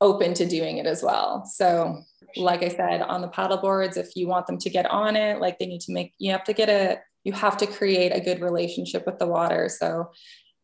open 0.02 0.34
to 0.34 0.46
doing 0.46 0.78
it 0.78 0.86
as 0.86 1.02
well. 1.02 1.46
So, 1.46 2.02
like 2.36 2.64
I 2.64 2.68
said, 2.68 3.02
on 3.02 3.22
the 3.22 3.30
paddle 3.30 3.58
boards, 3.58 3.96
if 3.96 4.10
you 4.16 4.28
want 4.28 4.46
them 4.46 4.58
to 4.58 4.70
get 4.70 4.86
on 4.92 5.16
it, 5.16 5.40
like, 5.40 5.58
they 5.58 5.66
need 5.66 5.82
to 5.82 5.94
make, 5.94 6.14
you 6.20 6.32
have 6.34 6.44
to 6.44 6.54
get 6.54 6.68
a, 6.68 7.00
you 7.24 7.32
have 7.32 7.56
to 7.58 7.66
create 7.66 8.12
a 8.14 8.20
good 8.20 8.42
relationship 8.42 9.06
with 9.06 9.20
the 9.20 9.28
water. 9.28 9.70
So, 9.70 10.12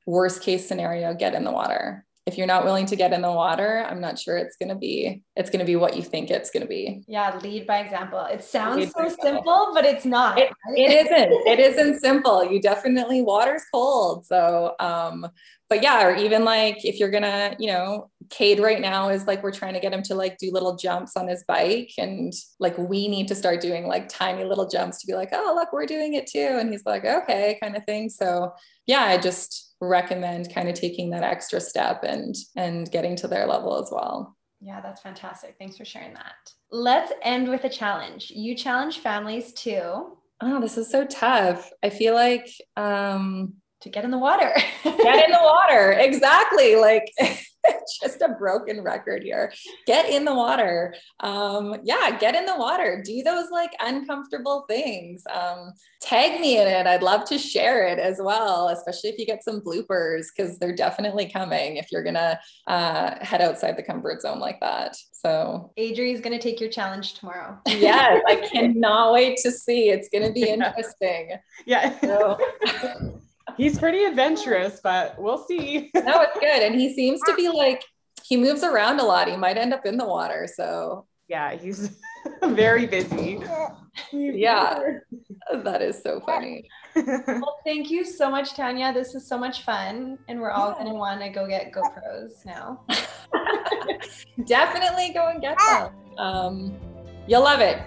worst 0.05 0.41
case 0.41 0.67
scenario, 0.67 1.13
get 1.13 1.33
in 1.33 1.45
the 1.45 1.51
water 1.51 2.05
if 2.29 2.37
you're 2.37 2.47
not 2.47 2.63
willing 2.63 2.85
to 2.85 2.95
get 2.95 3.11
in 3.11 3.21
the 3.21 3.31
water, 3.31 3.83
I'm 3.89 3.99
not 3.99 4.19
sure 4.19 4.37
it's 4.37 4.55
going 4.55 4.69
to 4.69 4.75
be 4.75 5.23
it's 5.35 5.49
going 5.49 5.59
to 5.59 5.65
be 5.65 5.75
what 5.75 5.97
you 5.97 6.03
think 6.03 6.29
it's 6.29 6.51
going 6.51 6.61
to 6.61 6.67
be. 6.67 7.03
Yeah, 7.07 7.39
lead 7.43 7.65
by 7.65 7.79
example. 7.79 8.23
It 8.25 8.43
sounds 8.43 8.91
so 8.91 9.09
simple, 9.21 9.71
but 9.73 9.83
it's 9.83 10.05
not. 10.05 10.37
It, 10.37 10.51
it 10.75 11.05
isn't. 11.05 11.31
It 11.47 11.59
isn't 11.59 11.99
simple. 11.99 12.49
You 12.49 12.61
definitely 12.61 13.23
water's 13.23 13.63
cold. 13.73 14.25
So, 14.27 14.75
um 14.79 15.27
but 15.69 15.83
yeah, 15.83 16.03
or 16.03 16.15
even 16.15 16.43
like 16.43 16.83
if 16.83 16.99
you're 16.99 17.11
gonna, 17.11 17.55
you 17.59 17.67
know, 17.67 18.09
Cade 18.31 18.59
right 18.59 18.81
now 18.81 19.09
is 19.09 19.27
like 19.27 19.43
we're 19.43 19.51
trying 19.51 19.75
to 19.75 19.79
get 19.79 19.93
him 19.93 20.01
to 20.03 20.15
like 20.15 20.39
do 20.39 20.51
little 20.51 20.75
jumps 20.75 21.15
on 21.15 21.27
his 21.27 21.43
bike, 21.47 21.91
and 21.99 22.33
like 22.59 22.75
we 22.77 23.07
need 23.07 23.27
to 23.27 23.35
start 23.35 23.61
doing 23.61 23.85
like 23.87 24.09
tiny 24.09 24.43
little 24.43 24.67
jumps 24.67 24.99
to 24.99 25.07
be 25.07 25.13
like, 25.13 25.29
oh 25.31 25.53
look, 25.55 25.71
we're 25.71 25.85
doing 25.85 26.15
it 26.15 26.25
too, 26.25 26.57
and 26.59 26.71
he's 26.71 26.85
like, 26.87 27.05
okay, 27.05 27.59
kind 27.61 27.77
of 27.77 27.85
thing. 27.85 28.09
So 28.09 28.51
yeah, 28.87 29.03
I 29.03 29.19
just 29.19 29.68
recommend 29.81 30.53
kind 30.53 30.67
of 30.69 30.75
taking 30.75 31.09
that 31.11 31.23
extra 31.23 31.59
step 31.61 32.03
and 32.03 32.35
and 32.55 32.91
getting 32.91 33.15
to 33.17 33.27
their 33.27 33.45
level 33.45 33.81
as 33.81 33.89
well. 33.91 34.35
Yeah, 34.61 34.81
that's 34.81 35.01
fantastic. 35.01 35.55
Thanks 35.57 35.77
for 35.77 35.85
sharing 35.85 36.13
that. 36.15 36.33
Let's 36.71 37.13
end 37.23 37.47
with 37.49 37.63
a 37.63 37.69
challenge. 37.69 38.29
You 38.31 38.55
challenge 38.55 38.99
families 38.99 39.53
to 39.53 40.17
Oh, 40.41 40.61
this 40.61 40.77
is 40.77 40.89
so 40.89 41.05
tough. 41.05 41.69
I 41.83 41.89
feel 41.89 42.13
like 42.13 42.49
um 42.77 43.55
to 43.81 43.89
get 43.89 44.03
in 44.03 44.11
the 44.11 44.17
water. 44.17 44.53
get 44.83 45.25
in 45.25 45.31
the 45.31 45.41
water. 45.41 45.91
Exactly. 45.99 46.75
Like 46.75 47.05
just 48.01 48.21
a 48.21 48.29
broken 48.39 48.81
record 48.81 49.23
here. 49.23 49.51
Get 49.85 50.09
in 50.09 50.25
the 50.25 50.33
water. 50.33 50.95
Um, 51.19 51.75
yeah, 51.83 52.17
get 52.17 52.35
in 52.35 52.45
the 52.45 52.55
water. 52.55 53.01
Do 53.05 53.21
those 53.23 53.49
like 53.51 53.71
uncomfortable 53.79 54.65
things. 54.69 55.23
Um, 55.31 55.73
tag 56.01 56.39
me 56.39 56.59
in 56.59 56.67
it. 56.67 56.87
I'd 56.87 57.03
love 57.03 57.25
to 57.25 57.37
share 57.37 57.87
it 57.87 57.99
as 57.99 58.19
well, 58.21 58.69
especially 58.69 59.09
if 59.11 59.19
you 59.19 59.25
get 59.25 59.43
some 59.43 59.61
bloopers, 59.61 60.27
because 60.35 60.57
they're 60.59 60.75
definitely 60.75 61.29
coming 61.29 61.77
if 61.77 61.91
you're 61.91 62.03
gonna 62.03 62.39
uh, 62.67 63.23
head 63.23 63.41
outside 63.41 63.77
the 63.77 63.83
comfort 63.83 64.21
zone 64.21 64.39
like 64.39 64.59
that. 64.61 64.95
So 65.11 65.71
Adri's 65.77 66.21
gonna 66.21 66.39
take 66.39 66.59
your 66.59 66.69
challenge 66.69 67.15
tomorrow. 67.15 67.59
yes, 67.65 68.21
I 68.27 68.35
cannot 68.51 69.13
wait 69.13 69.37
to 69.43 69.51
see. 69.51 69.89
It's 69.89 70.09
gonna 70.09 70.31
be 70.31 70.43
interesting. 70.49 71.37
Yeah. 71.65 71.99
So. 71.99 73.19
He's 73.59 73.77
pretty 73.77 74.05
adventurous, 74.05 74.79
but 74.81 75.19
we'll 75.19 75.45
see. 75.45 75.91
no, 75.95 76.21
it's 76.21 76.39
good. 76.39 76.63
And 76.63 76.73
he 76.73 76.93
seems 76.93 77.19
to 77.27 77.35
be 77.35 77.49
like, 77.49 77.83
he 78.23 78.37
moves 78.37 78.63
around 78.63 78.99
a 78.99 79.03
lot. 79.03 79.27
He 79.27 79.37
might 79.37 79.57
end 79.57 79.73
up 79.73 79.85
in 79.85 79.97
the 79.97 80.05
water. 80.05 80.47
So, 80.51 81.05
yeah, 81.27 81.55
he's 81.55 81.99
very 82.43 82.87
busy. 82.87 83.39
yeah, 84.11 84.79
that 85.63 85.81
is 85.81 86.01
so 86.01 86.21
funny. 86.21 86.67
well, 86.95 87.57
thank 87.65 87.91
you 87.91 88.05
so 88.05 88.31
much, 88.31 88.55
Tanya. 88.55 88.93
This 88.93 89.13
is 89.13 89.27
so 89.27 89.37
much 89.37 89.63
fun. 89.63 90.17
And 90.27 90.39
we're 90.39 90.51
all 90.51 90.73
going 90.73 90.87
to 90.87 90.93
want 90.93 91.21
to 91.21 91.29
go 91.29 91.47
get 91.47 91.71
GoPros 91.71 92.45
now. 92.45 92.85
Definitely 94.45 95.11
go 95.13 95.27
and 95.27 95.41
get 95.41 95.57
them. 95.57 95.91
Um, 96.17 96.77
you'll 97.27 97.43
love 97.43 97.59
it. 97.59 97.81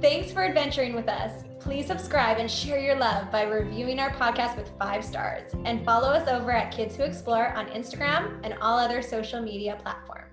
Thanks 0.00 0.32
for 0.32 0.44
adventuring 0.44 0.94
with 0.94 1.08
us. 1.08 1.44
Please 1.64 1.86
subscribe 1.86 2.36
and 2.36 2.50
share 2.50 2.78
your 2.78 2.94
love 2.94 3.32
by 3.32 3.44
reviewing 3.44 3.98
our 3.98 4.10
podcast 4.10 4.54
with 4.54 4.70
five 4.78 5.02
stars. 5.02 5.50
And 5.64 5.82
follow 5.82 6.10
us 6.10 6.28
over 6.28 6.52
at 6.52 6.70
Kids 6.70 6.94
Who 6.94 7.04
Explore 7.04 7.54
on 7.54 7.68
Instagram 7.68 8.38
and 8.44 8.54
all 8.60 8.78
other 8.78 9.00
social 9.00 9.40
media 9.40 9.78
platforms. 9.82 10.23